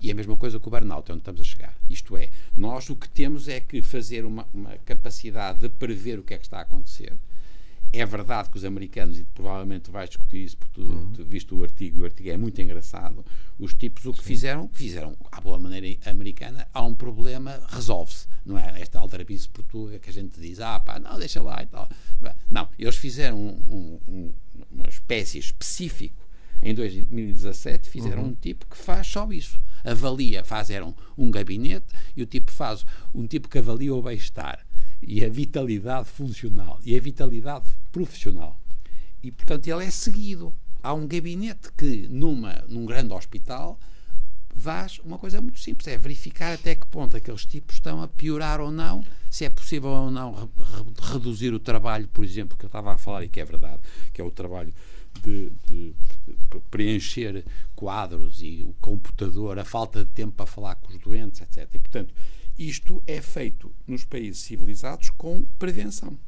E 0.00 0.10
a 0.10 0.14
mesma 0.14 0.36
coisa 0.36 0.58
com 0.58 0.68
o 0.68 0.70
burnout, 0.70 1.10
é 1.10 1.14
onde 1.14 1.22
estamos 1.22 1.40
a 1.40 1.44
chegar. 1.44 1.74
Isto 1.88 2.16
é, 2.16 2.28
nós 2.56 2.90
o 2.90 2.96
que 2.96 3.08
temos 3.08 3.48
é 3.48 3.60
que 3.60 3.80
fazer 3.80 4.24
uma, 4.24 4.46
uma 4.52 4.76
capacidade 4.84 5.60
de 5.60 5.68
prever 5.68 6.18
o 6.18 6.22
que 6.22 6.34
é 6.34 6.38
que 6.38 6.44
está 6.44 6.58
a 6.58 6.62
acontecer. 6.62 7.14
É 8.00 8.06
verdade 8.06 8.50
que 8.50 8.56
os 8.56 8.64
americanos, 8.64 9.18
e 9.18 9.24
provavelmente 9.24 9.90
vais 9.90 10.08
discutir 10.08 10.44
isso 10.44 10.56
porque 10.56 10.74
tu, 10.74 10.82
Uhum. 10.82 11.12
tu 11.12 11.24
viste 11.24 11.54
o 11.54 11.62
artigo, 11.62 11.98
e 11.98 12.02
o 12.02 12.04
artigo 12.04 12.30
é 12.30 12.36
muito 12.36 12.60
engraçado, 12.60 13.24
os 13.58 13.72
tipos 13.74 14.04
o 14.06 14.12
que 14.12 14.22
fizeram, 14.22 14.68
fizeram 14.72 15.16
à 15.32 15.40
boa 15.40 15.58
maneira 15.58 15.98
americana, 16.10 16.66
há 16.72 16.82
um 16.84 16.94
problema, 16.94 17.60
resolve-se. 17.68 18.26
Não 18.44 18.58
é 18.58 18.80
esta 18.80 18.98
aldrabice 18.98 19.48
portuga 19.48 19.98
que 19.98 20.10
a 20.10 20.12
gente 20.12 20.38
diz, 20.40 20.60
ah 20.60 20.78
pá, 20.78 20.98
não, 20.98 21.18
deixa 21.18 21.42
lá 21.42 21.62
e 21.62 21.66
tal. 21.66 21.88
Não, 22.50 22.68
eles 22.78 22.96
fizeram 22.96 23.36
um, 23.38 23.60
um, 23.68 24.00
um, 24.08 24.32
uma 24.70 24.88
espécie 24.88 25.38
específico 25.38 26.24
em 26.62 26.74
2017 26.74 27.88
fizeram 27.88 28.22
Uhum. 28.22 28.28
um 28.30 28.34
tipo 28.34 28.66
que 28.66 28.76
faz 28.78 29.06
só 29.06 29.30
isso. 29.30 29.58
Avalia, 29.84 30.42
fizeram 30.42 30.94
um 31.16 31.30
gabinete 31.30 31.86
e 32.16 32.22
o 32.22 32.26
tipo 32.26 32.50
faz 32.50 32.84
um 33.14 33.26
tipo 33.26 33.48
que 33.48 33.58
avalia 33.58 33.94
o 33.94 34.00
bem-estar 34.02 34.64
e 35.02 35.22
a 35.24 35.28
vitalidade 35.28 36.08
funcional 36.08 36.80
e 36.84 36.96
a 36.96 37.00
vitalidade 37.00 37.66
profissional. 37.96 38.60
E 39.22 39.32
portanto 39.32 39.66
ele 39.66 39.84
é 39.84 39.90
seguido. 39.90 40.54
Há 40.82 40.92
um 40.92 41.06
gabinete 41.06 41.72
que 41.76 42.06
numa, 42.08 42.52
num 42.68 42.84
grande 42.84 43.14
hospital 43.14 43.80
faz 44.54 44.98
uma 45.00 45.18
coisa 45.18 45.40
muito 45.40 45.58
simples, 45.58 45.88
é 45.88 45.96
verificar 45.96 46.52
até 46.52 46.74
que 46.74 46.86
ponto 46.86 47.16
aqueles 47.16 47.44
tipos 47.46 47.76
estão 47.76 48.02
a 48.02 48.08
piorar 48.08 48.60
ou 48.60 48.70
não, 48.70 49.02
se 49.30 49.44
é 49.44 49.50
possível 49.50 49.90
ou 49.90 50.10
não 50.10 50.32
re- 50.32 50.48
re- 50.56 51.12
reduzir 51.12 51.52
o 51.54 51.58
trabalho, 51.58 52.06
por 52.08 52.24
exemplo, 52.24 52.56
que 52.56 52.64
eu 52.64 52.68
estava 52.68 52.92
a 52.92 52.98
falar 52.98 53.24
e 53.24 53.28
que 53.28 53.40
é 53.40 53.44
verdade, 53.44 53.80
que 54.12 54.20
é 54.20 54.24
o 54.24 54.30
trabalho 54.30 54.72
de, 55.22 55.50
de 55.66 55.94
preencher 56.70 57.44
quadros 57.74 58.42
e 58.42 58.62
o 58.62 58.74
computador, 58.80 59.58
a 59.58 59.64
falta 59.64 60.04
de 60.04 60.10
tempo 60.12 60.32
para 60.32 60.46
falar 60.46 60.74
com 60.76 60.92
os 60.92 60.98
doentes, 60.98 61.40
etc. 61.40 61.68
E, 61.74 61.78
portanto, 61.78 62.14
isto 62.58 63.02
é 63.06 63.20
feito 63.20 63.72
nos 63.86 64.04
países 64.04 64.42
civilizados 64.42 65.10
com 65.10 65.42
prevenção. 65.58 66.18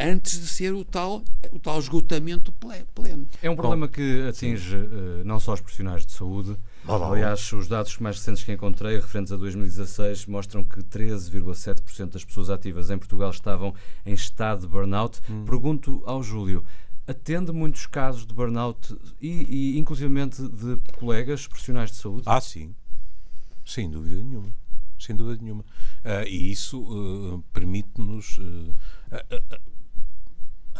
Antes 0.00 0.38
de 0.40 0.46
ser 0.46 0.72
o 0.74 0.84
tal, 0.84 1.22
o 1.50 1.58
tal 1.58 1.78
esgotamento 1.80 2.52
ple- 2.52 2.84
pleno. 2.94 3.26
É 3.42 3.50
um 3.50 3.56
problema 3.56 3.88
que 3.88 4.28
atinge 4.28 4.76
eh, 4.76 5.24
não 5.24 5.40
só 5.40 5.54
os 5.54 5.60
profissionais 5.60 6.06
de 6.06 6.12
saúde. 6.12 6.56
Aliás, 6.86 7.52
os 7.52 7.66
dados 7.66 7.98
mais 7.98 8.16
recentes 8.16 8.44
que 8.44 8.52
encontrei, 8.52 8.94
referentes 8.96 9.32
a 9.32 9.36
2016, 9.36 10.26
mostram 10.26 10.62
que 10.62 10.80
13,7% 10.82 12.10
das 12.12 12.24
pessoas 12.24 12.48
ativas 12.48 12.90
em 12.90 12.96
Portugal 12.98 13.30
estavam 13.30 13.74
em 14.06 14.14
estado 14.14 14.60
de 14.60 14.66
burnout. 14.68 15.20
Pergunto 15.44 16.00
ao 16.06 16.22
Júlio, 16.22 16.64
atende 17.06 17.50
muitos 17.52 17.86
casos 17.86 18.24
de 18.24 18.32
burnout 18.32 18.96
e, 19.20 19.74
e 19.74 19.78
inclusivamente 19.78 20.40
de 20.46 20.76
colegas 20.96 21.46
profissionais 21.46 21.90
de 21.90 21.96
saúde? 21.96 22.22
Ah, 22.26 22.40
sim. 22.40 22.72
Sem 23.64 23.90
dúvida 23.90 24.22
nenhuma. 24.22 24.48
Sem 24.98 25.14
dúvida 25.16 25.42
nenhuma. 25.42 25.64
Ah, 26.04 26.24
e 26.24 26.52
isso 26.52 26.86
ah, 26.88 27.40
permite-nos. 27.52 28.38
ah, 29.10 29.58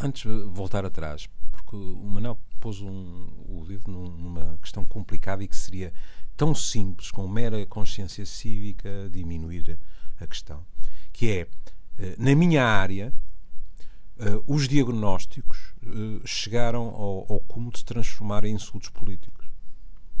antes 0.01 0.23
de 0.23 0.43
voltar 0.49 0.85
atrás, 0.85 1.27
porque 1.51 1.75
o 1.75 2.03
Manel 2.03 2.37
pôs 2.59 2.81
um- 2.81 3.29
o 3.47 3.65
dedo 3.67 3.89
num- 3.91 4.11
numa 4.11 4.57
questão 4.61 4.83
complicada 4.85 5.43
e 5.43 5.47
que 5.47 5.55
seria 5.55 5.93
tão 6.35 6.53
simples, 6.55 7.11
com 7.11 7.27
mera 7.27 7.65
consciência 7.65 8.25
cívica, 8.25 9.09
diminuir 9.11 9.77
a 10.19 10.27
questão. 10.27 10.65
Que 11.11 11.31
é, 11.31 11.47
eh, 11.99 12.15
na 12.17 12.33
minha 12.35 12.65
área, 12.65 13.13
eh, 14.19 14.41
os 14.47 14.67
diagnósticos 14.67 15.73
eh, 15.83 16.21
chegaram 16.25 16.87
ao, 16.89 17.25
ao 17.33 17.39
cúmulo 17.41 17.71
de 17.73 17.79
se 17.79 17.85
transformar 17.85 18.45
em 18.45 18.53
insultos 18.55 18.89
políticos 18.89 19.45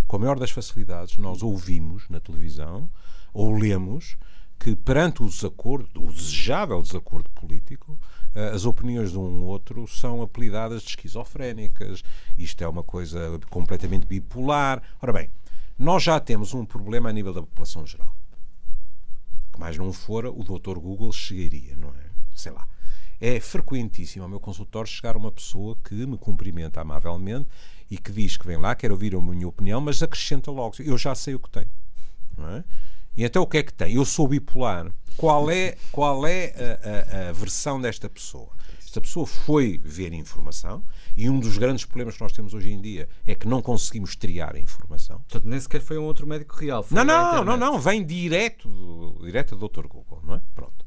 com 0.07 0.15
a 0.15 0.19
maior 0.19 0.39
das 0.39 0.49
facilidades, 0.49 1.17
nós 1.17 1.43
ouvimos 1.43 2.09
na 2.09 2.19
televisão 2.19 2.89
ou 3.31 3.55
lemos 3.55 4.17
que 4.57 4.75
perante 4.75 5.21
o 5.21 5.27
desacordo, 5.29 5.87
o 6.03 6.11
desejável 6.11 6.81
desacordo 6.81 7.29
político, 7.29 7.97
as 8.35 8.65
opiniões 8.65 9.11
de 9.11 9.17
um 9.17 9.41
ou 9.41 9.47
outro 9.47 9.87
são 9.87 10.21
apelidadas 10.21 10.83
de 10.83 10.89
esquizofrénicas, 10.89 12.03
isto 12.37 12.63
é 12.63 12.67
uma 12.67 12.83
coisa 12.83 13.39
completamente 13.49 14.05
bipolar. 14.05 14.81
Ora 15.01 15.13
bem, 15.13 15.29
nós 15.77 16.03
já 16.03 16.19
temos 16.19 16.53
um 16.53 16.65
problema 16.65 17.09
a 17.09 17.13
nível 17.13 17.33
da 17.33 17.41
população 17.41 17.85
geral. 17.85 18.13
Que 19.51 19.59
mais 19.59 19.77
não 19.77 19.91
fora, 19.91 20.29
o 20.29 20.43
Dr. 20.43 20.77
Google 20.77 21.11
chegaria, 21.11 21.75
não 21.75 21.89
é? 21.89 22.09
Sei 22.33 22.51
lá. 22.51 22.67
É 23.21 23.39
frequentíssimo 23.39 24.23
ao 24.23 24.29
meu 24.29 24.39
consultório 24.39 24.89
chegar 24.89 25.17
uma 25.17 25.31
pessoa 25.31 25.77
que 25.83 25.93
me 25.93 26.17
cumprimenta 26.17 26.79
amavelmente 26.79 27.47
e 27.91 27.97
que 27.97 28.11
diz 28.11 28.37
que 28.37 28.47
vem 28.47 28.55
lá, 28.55 28.75
quer 28.75 28.91
ouvir 28.91 29.13
a 29.15 29.21
minha 29.21 29.47
opinião, 29.47 29.81
mas 29.81 30.01
acrescenta 30.01 30.51
logo: 30.51 30.75
eu 30.79 30.97
já 30.97 31.13
sei 31.15 31.35
o 31.35 31.39
que 31.39 31.49
tenho. 31.49 31.69
Não 32.37 32.49
é? 32.49 32.63
E 33.19 33.23
então 33.25 33.43
o 33.43 33.45
que 33.47 33.57
é 33.57 33.63
que 33.63 33.73
tem? 33.73 33.95
Eu 33.95 34.05
sou 34.05 34.29
bipolar. 34.29 34.89
Qual 35.17 35.51
é, 35.51 35.75
qual 35.91 36.25
é 36.25 36.53
a, 36.55 37.25
a- 37.25 37.29
a 37.29 37.31
versão 37.33 37.81
desta 37.81 38.07
pessoa? 38.07 38.47
Esta 38.81 39.01
pessoa 39.01 39.25
foi 39.25 39.77
ver 39.83 40.13
informação 40.13 40.81
e 41.17 41.29
um 41.29 41.37
dos 41.37 41.57
grandes 41.57 41.83
problemas 41.83 42.15
que 42.15 42.21
nós 42.23 42.31
temos 42.31 42.53
hoje 42.53 42.71
em 42.71 42.79
dia 42.79 43.09
é 43.27 43.35
que 43.35 43.45
não 43.45 43.61
conseguimos 43.61 44.15
triar 44.15 44.55
a 44.55 44.59
informação. 44.59 45.17
Portanto, 45.17 45.43
nem 45.49 45.59
sequer 45.59 45.81
foi 45.81 45.97
um 45.97 46.05
outro 46.05 46.25
médico 46.25 46.55
real. 46.55 46.85
Não, 46.89 47.03
não, 47.03 47.43
não, 47.43 47.57
não, 47.57 47.77
vem 47.77 48.05
direto, 48.05 48.69
do- 48.69 49.25
direto 49.25 49.53
do 49.57 49.67
Dr. 49.67 49.85
Google, 49.85 50.21
não 50.25 50.35
é? 50.35 50.41
Pronto. 50.55 50.85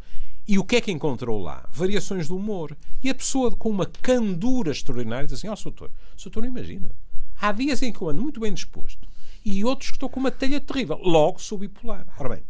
E 0.49 0.59
o 0.59 0.65
que 0.65 0.77
é 0.77 0.81
que 0.81 0.91
encontrou 0.91 1.39
lá? 1.39 1.69
Variações 1.71 2.29
do 2.29 2.37
humor. 2.37 2.75
E 3.03 3.11
a 3.11 3.15
pessoa 3.15 3.55
com 3.55 3.69
uma 3.69 3.85
candura 3.85 4.73
extraordinária 4.73 5.27
diz 5.27 5.35
assim: 5.35 5.49
Ó, 5.49 5.53
oh, 5.53 5.63
doutor, 5.63 5.91
doutor 6.23 6.41
não 6.41 6.49
imagina. 6.49 6.97
Há 7.39 7.53
dias 7.53 7.83
em 7.83 7.93
que 7.93 8.01
eu 8.01 8.09
ando 8.09 8.23
muito 8.23 8.41
bem 8.41 8.55
disposto 8.55 9.07
e 9.45 9.65
outros 9.65 9.91
que 9.91 9.97
estou 9.97 10.09
com 10.09 10.21
uma 10.21 10.31
telha 10.31 10.61
terrível. 10.61 10.99
Logo 10.99 11.41
sou 11.41 11.59
bipolar. 11.59 12.07
Ora 12.19 12.37
bem, 12.37 12.43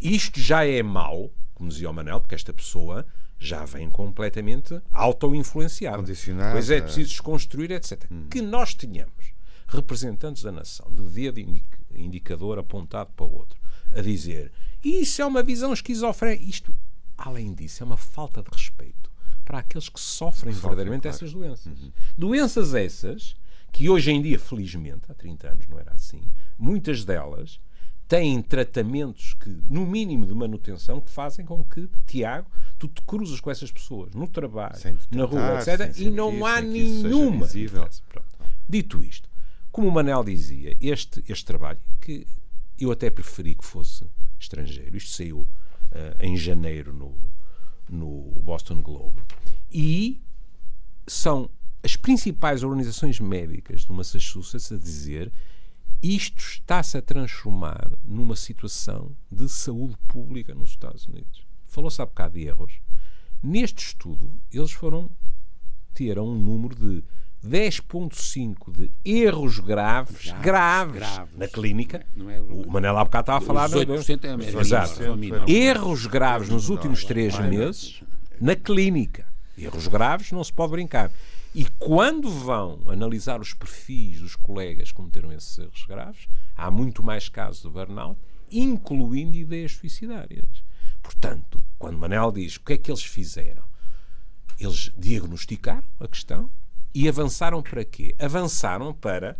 isto 0.00 0.40
já 0.40 0.64
é 0.64 0.82
mau, 0.82 1.30
como 1.54 1.68
dizia 1.68 1.90
o 1.90 1.94
Manel, 1.94 2.20
porque 2.20 2.34
esta 2.34 2.52
pessoa 2.52 3.06
já 3.38 3.64
vem 3.64 3.88
completamente 3.88 4.80
auto-influenciada. 4.90 5.98
Condicionada. 5.98 6.52
Pois 6.52 6.70
é, 6.70 6.80
preciso 6.80 7.10
desconstruir, 7.10 7.70
etc. 7.70 8.04
Que 8.30 8.42
nós 8.42 8.74
tenhamos 8.74 9.32
representantes 9.66 10.42
da 10.42 10.50
nação, 10.50 10.90
de 10.92 11.02
dedo 11.02 11.38
indi- 11.40 11.64
indicador 11.94 12.58
apontado 12.58 13.10
para 13.14 13.26
o 13.26 13.34
outro, 13.34 13.58
a 13.92 14.00
dizer 14.00 14.50
isso 14.82 15.20
é 15.20 15.26
uma 15.26 15.42
visão 15.42 15.72
esquizofrénica. 15.72 16.42
Isto, 16.44 16.74
além 17.16 17.52
disso, 17.52 17.82
é 17.82 17.86
uma 17.86 17.96
falta 17.96 18.42
de 18.42 18.48
respeito 18.50 19.10
para 19.44 19.58
aqueles 19.58 19.88
que 19.88 20.00
sofrem 20.00 20.52
verdadeiramente 20.52 21.02
claro. 21.02 21.16
essas 21.16 21.32
doenças. 21.32 21.72
Doenças 22.16 22.74
essas 22.74 23.36
que 23.72 23.88
hoje 23.88 24.10
em 24.10 24.20
dia, 24.20 24.38
felizmente, 24.38 25.10
há 25.10 25.14
30 25.14 25.48
anos 25.48 25.66
não 25.68 25.78
era 25.78 25.92
assim, 25.92 26.22
muitas 26.58 27.04
delas 27.04 27.60
têm 28.08 28.40
tratamentos 28.40 29.34
que, 29.34 29.50
no 29.68 29.86
mínimo 29.86 30.26
de 30.26 30.34
manutenção, 30.34 31.00
que 31.00 31.10
fazem 31.10 31.44
com 31.44 31.62
que, 31.62 31.88
Tiago, 32.06 32.50
tu 32.78 32.88
te 32.88 33.02
cruzas 33.02 33.38
com 33.38 33.50
essas 33.50 33.70
pessoas 33.70 34.14
no 34.14 34.26
trabalho, 34.26 34.76
Sem 34.76 34.96
te 34.96 35.14
na 35.14 35.24
rua, 35.24 35.58
tentar, 35.58 35.88
etc., 35.88 35.98
e 35.98 36.10
não 36.10 36.46
há 36.46 36.60
isso 36.62 37.02
seja 37.02 37.08
nenhuma. 37.08 37.46
Dito 38.66 39.04
isto, 39.04 39.28
como 39.70 39.88
o 39.88 39.92
Manel 39.92 40.24
dizia, 40.24 40.76
este, 40.80 41.22
este 41.28 41.44
trabalho, 41.44 41.78
que 42.00 42.26
eu 42.78 42.90
até 42.90 43.10
preferi 43.10 43.54
que 43.54 43.64
fosse 43.64 44.06
estrangeiro, 44.38 44.96
isto 44.96 45.10
saiu 45.10 45.46
eh, 45.92 46.16
em 46.20 46.36
janeiro 46.36 46.94
no, 46.94 47.14
no 47.88 48.40
Boston 48.42 48.80
Globe, 48.80 49.20
e 49.70 50.22
são 51.06 51.50
as 51.82 51.96
principais 51.96 52.62
organizações 52.62 53.20
médicas 53.20 53.84
do 53.84 53.94
Massachusetts 53.94 54.72
a 54.72 54.76
dizer 54.76 55.32
isto 56.02 56.38
está-se 56.38 56.96
a 56.96 57.02
transformar 57.02 57.90
numa 58.04 58.36
situação 58.36 59.10
de 59.30 59.48
saúde 59.48 59.96
pública 60.06 60.54
nos 60.54 60.70
Estados 60.70 61.06
Unidos. 61.06 61.44
Falou-se 61.66 62.00
há 62.00 62.06
bocado 62.06 62.34
de 62.38 62.46
erros. 62.46 62.80
Neste 63.42 63.84
estudo, 63.84 64.30
eles 64.52 64.70
foram 64.72 65.10
ter 65.94 66.18
um 66.18 66.34
número 66.34 66.74
de 66.76 67.02
10.5 67.44 68.72
de 68.72 68.90
erros 69.04 69.58
graves, 69.60 70.26
Graves, 70.26 70.42
graves, 70.42 70.94
graves. 70.94 71.36
na 71.36 71.46
clínica. 71.48 72.06
Não 72.16 72.30
é- 72.30 72.40
o 72.40 72.68
Manel 72.70 72.96
há 72.96 73.04
bocado 73.04 73.22
estava 73.22 73.38
a 73.38 73.40
falar... 73.40 73.64
Os 73.66 73.72
não 73.72 73.80
18% 73.96 74.24
é 74.24 74.30
a 74.30 74.36
média. 74.36 74.58
Exato. 74.60 75.00
É. 75.02 75.50
Erros 75.50 76.06
graves 76.06 76.48
nos 76.48 76.68
últimos 76.68 77.04
três 77.04 77.38
meses 77.38 78.02
na 78.40 78.54
clínica. 78.56 79.26
Erros 79.58 79.88
graves 79.88 80.32
não 80.32 80.42
se 80.44 80.52
pode 80.52 80.72
brincar. 80.72 81.10
E 81.54 81.64
quando 81.78 82.30
vão 82.30 82.80
analisar 82.86 83.40
os 83.40 83.52
perfis 83.52 84.20
dos 84.20 84.36
colegas 84.36 84.88
que 84.88 84.94
cometeram 84.94 85.32
esses 85.32 85.58
erros 85.58 85.84
graves, 85.86 86.28
há 86.56 86.70
muito 86.70 87.02
mais 87.02 87.28
casos 87.28 87.62
de 87.62 87.68
burnout, 87.68 88.20
incluindo 88.50 89.36
ideias 89.36 89.72
suicidárias. 89.72 90.62
Portanto, 91.02 91.62
quando 91.78 91.98
Manel 91.98 92.30
diz 92.32 92.56
o 92.56 92.60
que 92.60 92.74
é 92.74 92.78
que 92.78 92.90
eles 92.90 93.02
fizeram, 93.02 93.64
eles 94.58 94.92
diagnosticaram 94.96 95.86
a 96.00 96.08
questão 96.08 96.50
e 96.94 97.08
avançaram 97.08 97.62
para 97.62 97.84
quê? 97.84 98.14
Avançaram 98.18 98.92
para 98.92 99.36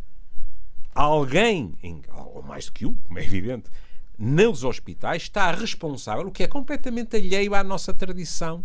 alguém, 0.95 1.75
em, 1.83 2.03
ou 2.13 2.43
mais 2.43 2.67
do 2.67 2.73
que 2.73 2.87
um, 2.87 2.95
como 2.95 3.19
é 3.19 3.25
evidente, 3.25 3.71
nos 4.19 4.65
hospitais 4.65 5.23
está 5.23 5.53
responsável, 5.53 6.27
o 6.27 6.33
que 6.33 6.43
é 6.43 6.49
completamente 6.49 7.17
alheio 7.17 7.55
à 7.55 7.63
nossa 7.63 7.95
tradição 7.95 8.65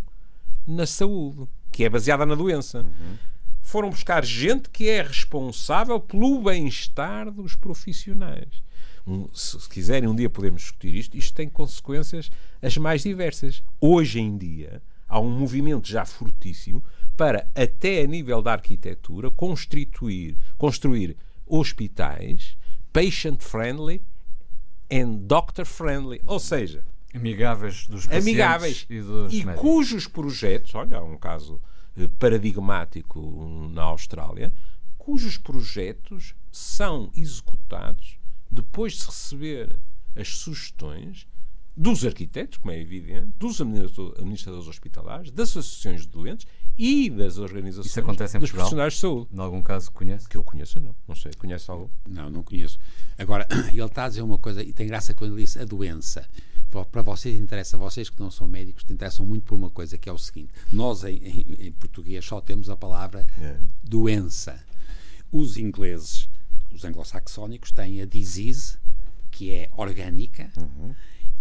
na 0.66 0.86
saúde. 0.86 1.48
que 1.72 1.84
é 1.84 1.90
baseada 1.90 2.26
na 2.26 2.36
doença. 2.36 2.86
Foram 3.62 3.90
buscar 3.90 4.24
gente 4.24 4.70
que 4.70 4.88
é 4.90 5.02
responsável 5.02 6.00
pelo 6.00 6.42
bem-estar 6.42 7.32
dos 7.32 7.56
profissionais. 7.56 8.62
Um, 9.08 9.28
se, 9.34 9.60
se 9.60 9.68
quiserem, 9.68 10.08
um 10.08 10.16
dia 10.16 10.30
podemos 10.30 10.62
discutir 10.62 10.94
isto. 10.94 11.18
Isto 11.18 11.34
tem 11.34 11.50
consequências 11.50 12.30
as 12.62 12.78
mais 12.78 13.04
diversas. 13.04 13.64
Hoje 13.82 14.20
em 14.20 14.38
dia, 14.38 14.82
há 15.08 15.20
um 15.20 15.30
movimento 15.30 15.88
já 15.88 16.06
fortíssimo 16.06 16.84
para, 17.18 17.50
até 17.56 18.02
a 18.02 18.08
nível 18.08 18.42
da 18.42 18.54
arquitetura, 18.54 19.32
constituir, 19.32 20.38
construir 20.58 21.18
hospitais 21.46 22.56
patient-friendly 22.94 24.02
and 24.92 25.26
doctor-friendly. 25.26 26.22
Ou 26.28 26.40
seja, 26.40 26.86
Amigáveis 27.14 27.88
dos 27.88 28.06
pacientes 28.06 28.28
amigáveis 28.28 28.86
e 28.90 29.00
dos 29.02 29.34
e 29.34 29.46
médicos. 29.46 29.62
cujos 29.62 30.08
projetos, 30.08 30.74
olha, 30.76 30.98
há 30.98 31.04
um 31.04 31.18
caso 31.18 31.62
eh, 31.98 32.10
paradigmático 32.20 33.70
na 33.72 33.84
Austrália, 33.84 34.54
cujos 34.98 35.38
projetos 35.38 36.34
são 36.52 37.12
executados 37.16 38.18
depois 38.50 38.94
de 38.94 39.00
se 39.02 39.08
receber 39.08 39.76
as 40.16 40.28
sugestões 40.30 41.28
dos 41.76 42.06
arquitetos, 42.06 42.58
como 42.60 42.72
é 42.72 42.80
evidente, 42.80 43.30
dos 43.40 43.60
administrador- 43.60 44.14
administradores 44.18 44.68
hospitalares, 44.68 45.32
das 45.32 45.50
associações 45.50 46.02
de 46.02 46.08
doentes 46.08 46.46
e 46.78 47.10
das 47.10 47.40
organizações 47.40 47.88
Isso 47.88 48.00
acontece 48.00 48.38
em 48.38 48.40
dos 48.40 48.50
Portugal? 48.52 48.66
profissionais 48.70 48.94
de 48.94 49.00
saúde. 49.00 49.28
Em 49.34 49.40
algum 49.40 49.62
caso 49.64 49.92
conhece? 49.92 50.30
Que 50.30 50.38
eu 50.38 50.44
conheça, 50.44 50.80
não. 50.80 50.96
Não 51.08 51.16
sei. 51.16 51.32
Conhece 51.34 51.72
algum? 51.72 51.90
Não, 52.08 52.30
não 52.30 52.44
conheço. 52.44 52.80
Agora, 53.18 53.48
ele 53.74 53.82
está 53.84 54.06
a 54.06 54.10
dizer 54.10 54.22
uma 54.22 54.38
coisa, 54.38 54.62
e 54.62 54.72
tem 54.72 54.86
graça 54.86 55.16
quando 55.16 55.34
ele 55.34 55.42
disse 55.46 55.58
a 55.60 55.66
doença. 55.66 56.30
Para 56.92 57.02
vocês 57.02 57.40
interessa, 57.40 57.78
vocês 57.78 58.10
que 58.10 58.20
não 58.20 58.32
são 58.32 58.48
médicos, 58.48 58.84
te 58.84 58.94
interessam 58.94 59.26
muito 59.26 59.44
por 59.44 59.56
uma 59.56 59.70
coisa 59.70 59.98
que 59.98 60.10
é 60.10 60.12
o 60.12 60.18
seguinte: 60.18 60.52
nós 60.72 61.04
em, 61.04 61.18
em- 61.18 61.68
em 61.68 61.72
português 61.72 62.26
só 62.26 62.42
temos 62.42 62.70
a 62.70 62.76
palavra 62.76 63.26
É. 63.40 63.58
doença. 63.84 64.64
Os 65.32 65.58
ingleses, 65.58 66.30
os 66.72 66.84
anglo-saxónicos, 66.86 67.72
têm 67.72 68.02
a 68.02 68.06
disease, 68.06 68.78
que 69.32 69.52
é 69.52 69.70
orgânica, 69.76 70.52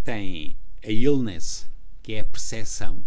tem 0.05 0.57
a 0.85 0.91
illness, 0.91 1.67
que 2.03 2.15
é 2.15 2.21
a 2.21 2.25
percepção, 2.25 3.03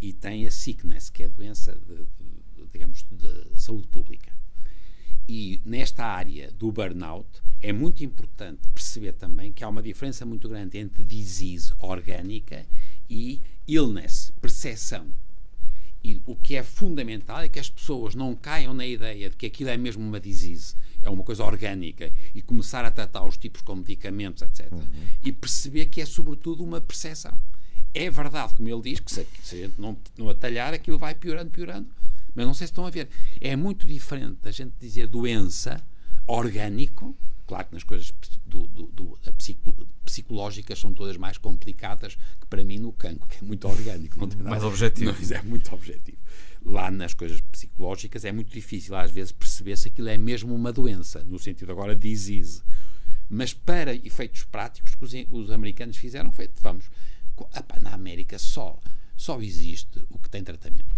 e 0.00 0.12
tem 0.12 0.46
a 0.46 0.50
sickness, 0.50 1.08
que 1.10 1.22
é 1.22 1.26
a 1.26 1.28
doença, 1.28 1.72
de, 1.72 1.96
de- 1.96 2.66
digamos, 2.72 3.04
de 3.10 3.60
saúde 3.60 3.86
pública. 3.88 4.30
E 5.28 5.60
nesta 5.64 6.04
área 6.04 6.50
do 6.52 6.70
burnout 6.70 7.26
é 7.62 7.72
muito 7.72 8.04
importante 8.04 8.60
perceber 8.72 9.12
também 9.12 9.52
que 9.52 9.64
há 9.64 9.68
uma 9.68 9.82
diferença 9.82 10.24
muito 10.24 10.48
grande 10.48 10.78
entre 10.78 11.02
disease 11.04 11.72
orgânica 11.80 12.64
e 13.10 13.40
illness, 13.66 14.32
percepção. 14.40 15.06
E 16.04 16.20
o 16.24 16.36
que 16.36 16.54
é 16.54 16.62
fundamental 16.62 17.40
é 17.40 17.48
que 17.48 17.58
as 17.58 17.68
pessoas 17.68 18.14
não 18.14 18.36
caiam 18.36 18.72
na 18.72 18.86
ideia 18.86 19.28
de 19.28 19.36
que 19.36 19.46
aquilo 19.46 19.70
é 19.70 19.76
mesmo 19.76 20.06
uma 20.06 20.20
disease, 20.20 20.76
é 21.02 21.10
uma 21.10 21.24
coisa 21.24 21.44
orgânica, 21.44 22.12
e 22.32 22.40
começar 22.40 22.84
a 22.84 22.90
tratar 22.92 23.24
os 23.24 23.36
tipos 23.36 23.62
com 23.62 23.74
medicamentos, 23.74 24.42
etc. 24.42 24.72
E 25.24 25.32
perceber 25.32 25.86
que 25.86 26.00
é 26.00 26.06
sobretudo 26.06 26.62
uma 26.62 26.80
percepção. 26.80 27.40
É 27.92 28.08
verdade, 28.08 28.54
como 28.54 28.68
ele 28.68 28.82
diz, 28.82 29.00
que 29.00 29.10
se, 29.10 29.26
se 29.42 29.56
a 29.56 29.66
gente 29.66 29.80
não, 29.80 29.96
não 30.16 30.30
atalhar, 30.30 30.72
aquilo 30.72 30.98
vai 30.98 31.14
piorando, 31.14 31.50
piorando. 31.50 31.88
Mas 32.36 32.46
não 32.46 32.54
sei 32.54 32.66
se 32.68 32.70
estão 32.72 32.86
a 32.86 32.90
ver. 32.90 33.08
É 33.40 33.56
muito 33.56 33.86
diferente 33.86 34.38
da 34.42 34.50
gente 34.52 34.74
dizer 34.78 35.08
doença, 35.08 35.82
orgânico, 36.26 37.16
claro 37.46 37.66
que 37.68 37.74
nas 37.74 37.82
coisas 37.82 38.12
do, 38.44 38.66
do- 38.66 38.86
do- 38.92 39.18
a 39.26 39.32
psico- 39.32 39.86
psicológicas 40.04 40.78
são 40.78 40.92
todas 40.92 41.16
mais 41.16 41.38
complicadas 41.38 42.14
que 42.40 42.46
para 42.48 42.62
mim 42.62 42.78
no 42.78 42.92
cancro, 42.92 43.26
que 43.26 43.38
é 43.38 43.46
muito 43.46 43.66
orgânico. 43.66 44.18
Não 44.18 44.28
tem 44.28 44.38
nada- 44.38 44.50
Mais 44.50 44.62
objetivo. 44.62 45.12
Não, 45.12 45.36
é 45.36 45.42
muito 45.42 45.74
objetivo. 45.74 46.18
Lá 46.64 46.90
nas 46.90 47.14
coisas 47.14 47.40
psicológicas 47.40 48.24
é 48.24 48.32
muito 48.32 48.52
difícil 48.52 48.94
às 48.96 49.10
vezes 49.10 49.32
perceber 49.32 49.76
se 49.78 49.88
aquilo 49.88 50.08
é 50.08 50.18
mesmo 50.18 50.54
uma 50.54 50.72
doença, 50.72 51.22
no 51.24 51.38
sentido 51.38 51.70
agora 51.72 51.94
disease. 51.96 52.62
Mas 53.30 53.52
para 53.54 53.94
efeitos 53.94 54.44
práticos 54.44 54.94
que 54.94 55.04
os, 55.04 55.12
os 55.30 55.50
americanos 55.50 55.96
fizeram 55.96 56.30
foi, 56.30 56.50
vamos, 56.60 56.90
na 57.80 57.90
América 57.94 58.38
só, 58.38 58.78
só 59.16 59.40
existe 59.40 60.04
o 60.10 60.18
que 60.18 60.28
tem 60.28 60.42
tratamento. 60.44 60.94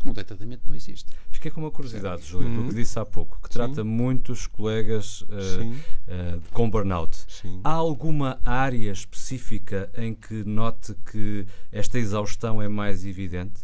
O 0.00 0.14
que 0.14 0.24
tratamento 0.24 0.62
não 0.66 0.74
existe. 0.74 1.06
Fiquei 1.30 1.50
com 1.50 1.60
uma 1.60 1.70
curiosidade, 1.70 2.22
Júlio, 2.24 2.62
do 2.62 2.68
que 2.68 2.74
disse 2.74 2.98
há 2.98 3.04
pouco, 3.04 3.38
que 3.42 3.48
trata 3.48 3.84
muitos 3.84 4.46
colegas 4.46 5.24
Sim. 5.58 5.78
eh, 6.08 6.38
com 6.52 6.68
burnout. 6.70 7.16
Sim. 7.28 7.60
Há 7.62 7.72
alguma 7.72 8.40
área 8.44 8.90
específica 8.90 9.90
em 9.96 10.14
que 10.14 10.42
note 10.44 10.94
que 11.10 11.46
esta 11.70 11.98
exaustão 11.98 12.60
é 12.60 12.68
mais 12.68 13.04
evidente? 13.04 13.60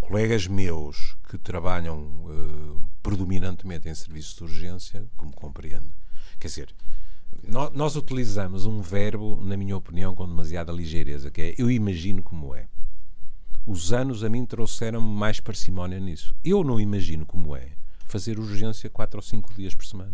colegas 0.00 0.46
meus 0.48 1.16
que 1.28 1.38
trabalham 1.38 2.08
eh, 2.30 2.80
predominantemente 3.02 3.88
em 3.88 3.94
serviços 3.94 4.34
de 4.34 4.42
urgência, 4.42 5.06
como 5.16 5.30
compreende. 5.32 5.90
Quer 6.40 6.48
dizer, 6.48 6.68
nó- 7.46 7.70
nós 7.72 7.94
utilizamos 7.94 8.66
um 8.66 8.80
verbo, 8.80 9.38
na 9.44 9.56
minha 9.56 9.76
opinião, 9.76 10.14
com 10.14 10.26
demasiada 10.26 10.72
ligeireza, 10.72 11.30
que 11.30 11.40
é 11.42 11.54
eu 11.58 11.70
imagino 11.70 12.22
como 12.22 12.54
é. 12.56 12.66
Os 13.66 13.92
anos 13.92 14.24
a 14.24 14.28
mim 14.28 14.44
trouxeram 14.46 15.00
mais 15.00 15.40
parcimónia 15.40 16.00
nisso. 16.00 16.34
Eu 16.44 16.64
não 16.64 16.80
imagino 16.80 17.26
como 17.26 17.54
é 17.54 17.72
fazer 18.06 18.38
urgência 18.38 18.90
4 18.90 19.18
ou 19.18 19.22
5 19.22 19.54
dias 19.54 19.74
por 19.74 19.86
semana. 19.86 20.12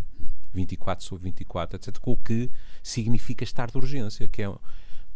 24 0.53 1.05
sobre 1.05 1.25
24, 1.25 1.77
etc. 1.77 1.99
Com 1.99 2.13
o 2.13 2.17
que 2.17 2.51
significa 2.83 3.45
estar 3.45 3.71
de 3.71 3.77
urgência, 3.77 4.27
que 4.27 4.43
é. 4.43 4.53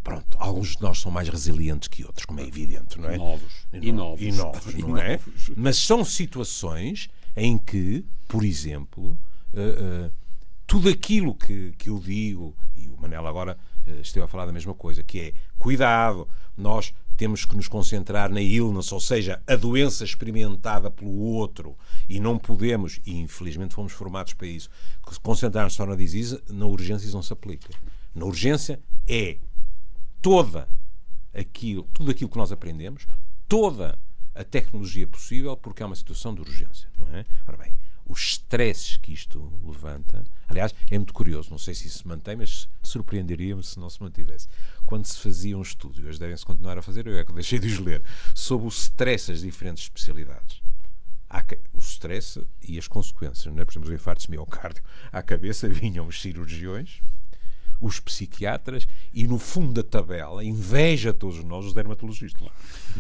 Pronto, 0.03 0.37
alguns 0.41 0.77
de 0.77 0.83
nós 0.83 0.99
são 0.99 1.11
mais 1.13 1.29
resilientes 1.29 1.87
que 1.89 2.05
outros, 2.05 2.25
como 2.25 2.41
é 2.41 2.45
evidente, 2.47 2.99
não 2.99 3.11
é? 3.11 3.19
Novos. 3.19 3.67
E 3.73 3.93
novos. 3.93 4.23
E 4.23 4.33
novos, 4.33 4.75
E 4.75 4.83
não 4.83 4.97
é? 4.97 5.13
novos. 5.27 5.51
Mas 5.55 5.77
são 5.77 6.03
situações 6.05 7.11
em 7.37 7.59
que, 7.59 8.05
por 8.27 8.43
exemplo, 8.43 9.19
eh, 9.53 9.61
eh, 10.07 10.11
tudo 10.67 10.89
aquilo 10.89 11.35
que, 11.35 11.73
que 11.73 11.91
eu 11.91 11.99
digo, 11.99 12.57
e 12.75 12.89
o 12.89 12.97
Manel 12.99 13.27
agora 13.27 13.59
eh, 13.87 14.01
esteve 14.01 14.25
a 14.25 14.29
falar 14.29 14.47
da 14.47 14.53
mesma 14.53 14.73
coisa, 14.73 15.03
que 15.03 15.21
é 15.21 15.35
cuidado, 15.59 16.27
nós 16.57 16.95
temos 17.21 17.45
que 17.45 17.55
nos 17.55 17.69
concentrar 17.69 18.33
na 18.33 18.41
illness, 18.41 18.91
ou 18.93 18.99
seja, 18.99 19.43
a 19.47 19.55
doença 19.55 20.05
experimentada 20.05 20.91
pelo 20.91 21.11
outro, 21.11 21.77
e 22.09 22.19
não 22.19 22.39
podemos, 22.39 22.99
e 23.05 23.19
infelizmente 23.19 23.75
fomos 23.75 23.93
formados 23.93 24.33
para 24.33 24.47
isso, 24.47 24.71
concentrar-nos 25.23 25.75
só 25.75 25.85
na 25.85 25.95
disease, 25.95 26.43
na 26.49 26.65
urgência 26.65 27.05
isso 27.05 27.15
não 27.15 27.23
se 27.23 27.31
aplica. 27.31 27.69
Na 28.15 28.25
urgência 28.25 28.81
é 29.07 29.37
toda 30.23 30.67
aquilo, 31.35 31.83
tudo 31.93 32.11
aquilo 32.11 32.31
que 32.31 32.39
nós 32.39 32.53
aprendemos, 32.53 33.07
toda 33.47 33.99
a 34.35 34.43
tecnologia 34.43 35.07
possível, 35.07 35.55
porque 35.59 35.83
é 35.83 35.87
uma 35.87 35.97
situação 35.97 36.35
de 36.35 36.41
urgência, 36.41 36.89
não 36.99 37.07
é? 37.15 37.27
Ora 37.47 37.59
bem, 37.59 37.75
os 38.11 38.33
stresses 38.33 38.97
que 38.97 39.13
isto 39.13 39.53
levanta, 39.65 40.25
aliás, 40.49 40.75
é 40.91 40.99
muito 40.99 41.15
curioso, 41.15 41.49
não 41.51 41.59
sei 41.59 41.75
se 41.75 41.87
isso 41.87 41.99
se 41.99 42.09
mantém, 42.09 42.35
mas 42.35 42.69
surpreenderia-me 42.83 43.63
se 43.63 43.79
não 43.79 43.89
se 43.89 44.03
mantivesse. 44.03 44.49
Quando 44.85 45.07
se 45.07 45.19
fazia 45.21 45.57
um 45.57 45.63
estudo, 45.63 46.01
e 46.01 46.05
hoje 46.05 46.19
devem-se 46.19 46.45
continuar 46.45 46.77
a 46.77 46.83
fazer, 46.83 47.07
eu 47.07 47.17
é 47.17 47.25
que 47.25 47.33
deixei 47.33 47.61
de 47.61 47.69
os 47.69 47.79
ler, 47.79 48.03
sobre 48.35 48.67
o 48.67 48.69
stress 48.69 49.31
das 49.31 49.43
diferentes 49.43 49.85
especialidades. 49.85 50.61
Há 51.29 51.45
o 51.73 51.79
stress 51.79 52.45
e 52.61 52.77
as 52.77 52.89
consequências, 52.89 53.55
não 53.55 53.63
é? 53.63 53.65
por 53.65 53.71
exemplo, 53.71 53.89
os 53.89 53.95
infartos 53.95 54.27
de 54.27 54.33
miocárdio 54.33 54.83
à 55.13 55.23
cabeça 55.23 55.69
vinham 55.69 56.09
os 56.09 56.21
cirurgiões, 56.21 57.01
os 57.81 58.01
psiquiatras 58.01 58.89
e 59.15 59.29
no 59.29 59.39
fundo 59.39 59.73
da 59.73 59.89
tabela 59.89 60.45
inveja 60.45 61.13
todos 61.13 61.43
nós 61.45 61.65
os 61.65 61.73
dermatologistas. 61.73 62.49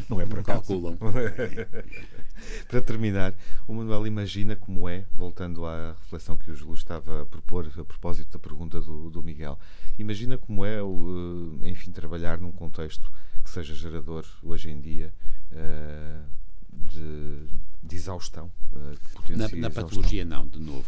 Não 0.08 0.20
é 0.20 0.26
por 0.26 0.38
acaso. 0.38 0.60
Calculam. 0.60 0.96
Para 2.68 2.80
terminar, 2.80 3.34
o 3.66 3.74
Manuel 3.74 4.06
imagina 4.06 4.56
como 4.56 4.88
é, 4.88 5.04
voltando 5.14 5.66
à 5.66 5.92
reflexão 6.00 6.36
que 6.36 6.50
o 6.50 6.54
Júlio 6.54 6.74
estava 6.74 7.22
a 7.22 7.26
propor 7.26 7.70
a 7.78 7.84
propósito 7.84 8.32
da 8.32 8.38
pergunta 8.38 8.80
do, 8.80 9.10
do 9.10 9.22
Miguel, 9.22 9.58
imagina 9.98 10.38
como 10.38 10.64
é, 10.64 10.82
o, 10.82 11.58
eh, 11.62 11.68
enfim, 11.70 11.90
trabalhar 11.92 12.38
num 12.38 12.52
contexto 12.52 13.10
que 13.42 13.50
seja 13.50 13.74
gerador 13.74 14.24
hoje 14.42 14.70
em 14.70 14.80
dia 14.80 15.12
eh, 15.52 16.20
de, 16.72 17.46
de 17.82 17.96
exaustão, 17.96 18.50
eh, 18.74 18.94
que 19.26 19.32
Na, 19.32 19.38
na 19.38 19.44
exaustão. 19.46 19.70
patologia 19.70 20.24
não, 20.24 20.46
de 20.46 20.58
novo. 20.60 20.86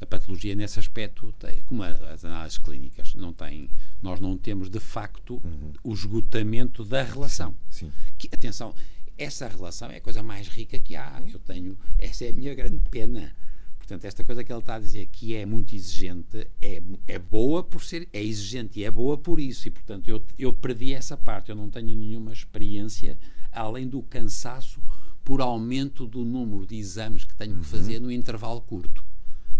A 0.00 0.06
patologia 0.06 0.56
nesse 0.56 0.80
aspecto, 0.80 1.32
tem, 1.38 1.60
como 1.60 1.84
as 1.84 2.24
análises 2.24 2.58
clínicas, 2.58 3.14
não 3.14 3.32
tem, 3.32 3.70
nós 4.02 4.18
não 4.18 4.36
temos 4.36 4.68
de 4.68 4.80
facto 4.80 5.40
o 5.84 5.92
esgotamento 5.92 6.84
da 6.84 7.04
relação. 7.04 7.54
Sim. 7.70 7.92
Que, 8.18 8.28
atenção, 8.32 8.74
essa 9.16 9.48
relação 9.48 9.90
é 9.90 9.96
a 9.96 10.00
coisa 10.00 10.22
mais 10.22 10.48
rica 10.48 10.78
que 10.78 10.96
há. 10.96 11.22
Eu 11.32 11.38
tenho, 11.38 11.78
essa 11.98 12.24
é 12.24 12.30
a 12.30 12.32
minha 12.32 12.54
grande 12.54 12.80
pena. 12.90 13.34
Portanto, 13.78 14.04
esta 14.04 14.22
coisa 14.22 14.44
que 14.44 14.52
ele 14.52 14.60
está 14.60 14.76
a 14.76 14.78
dizer 14.78 15.06
que 15.06 15.34
é 15.34 15.44
muito 15.44 15.74
exigente 15.74 16.46
é, 16.60 16.82
é 17.06 17.18
boa 17.18 17.62
por 17.62 17.82
ser, 17.82 18.08
é 18.12 18.22
exigente 18.22 18.80
e 18.80 18.84
é 18.84 18.90
boa 18.90 19.18
por 19.18 19.40
isso. 19.40 19.66
E, 19.68 19.70
portanto, 19.70 20.08
eu, 20.08 20.24
eu 20.38 20.52
perdi 20.52 20.94
essa 20.94 21.16
parte. 21.16 21.50
Eu 21.50 21.56
não 21.56 21.68
tenho 21.68 21.94
nenhuma 21.94 22.32
experiência 22.32 23.18
além 23.50 23.88
do 23.88 24.02
cansaço 24.02 24.80
por 25.24 25.40
aumento 25.40 26.06
do 26.06 26.24
número 26.24 26.66
de 26.66 26.76
exames 26.76 27.24
que 27.24 27.34
tenho 27.34 27.58
que 27.58 27.64
fazer 27.64 28.00
no 28.00 28.10
intervalo 28.10 28.60
curto. 28.60 29.04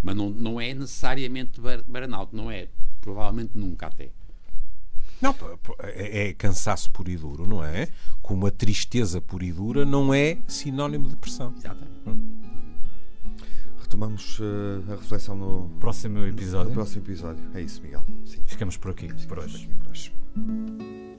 Mas 0.03 0.17
não, 0.17 0.31
não 0.31 0.61
é 0.61 0.75
necessariamente 0.75 1.61
burnout, 1.87 2.35
não 2.35 2.51
é. 2.51 2.69
Provavelmente 3.01 3.53
nunca 3.55 3.87
até. 3.87 4.11
Não, 5.23 5.35
é, 5.81 6.29
é 6.29 6.33
cansaço 6.35 6.91
puro 6.91 7.11
e 7.11 7.17
duro, 7.17 7.47
não 7.47 7.65
é? 7.65 7.89
Como 8.21 8.47
a 8.47 8.51
tristeza 8.51 9.21
pura 9.21 9.45
e 9.45 9.53
dura 9.53 9.85
não 9.85 10.13
é 10.13 10.39
sinónimo 10.49 11.05
de 11.05 11.11
depressão. 11.11 11.55
Exatamente. 11.57 11.93
Retomamos 13.81 14.39
eh, 14.41 14.93
a 14.93 14.97
reflexão 14.97 15.37
no, 15.37 15.69
Próximo 15.79 16.19
no 16.19 16.27
episódio. 16.27 16.73
próximo 16.73 17.05
episódio. 17.05 17.45
É 17.55 17.61
isso, 17.61 17.83
Miguel. 17.83 18.05
Sim. 18.25 18.43
Ficamos 18.47 18.77
por 18.77 18.91
aqui 18.91 19.09
por 19.27 19.39
hoje. 19.39 19.65
Aqui 19.65 19.75
por 19.75 19.89
hoje. 19.91 21.12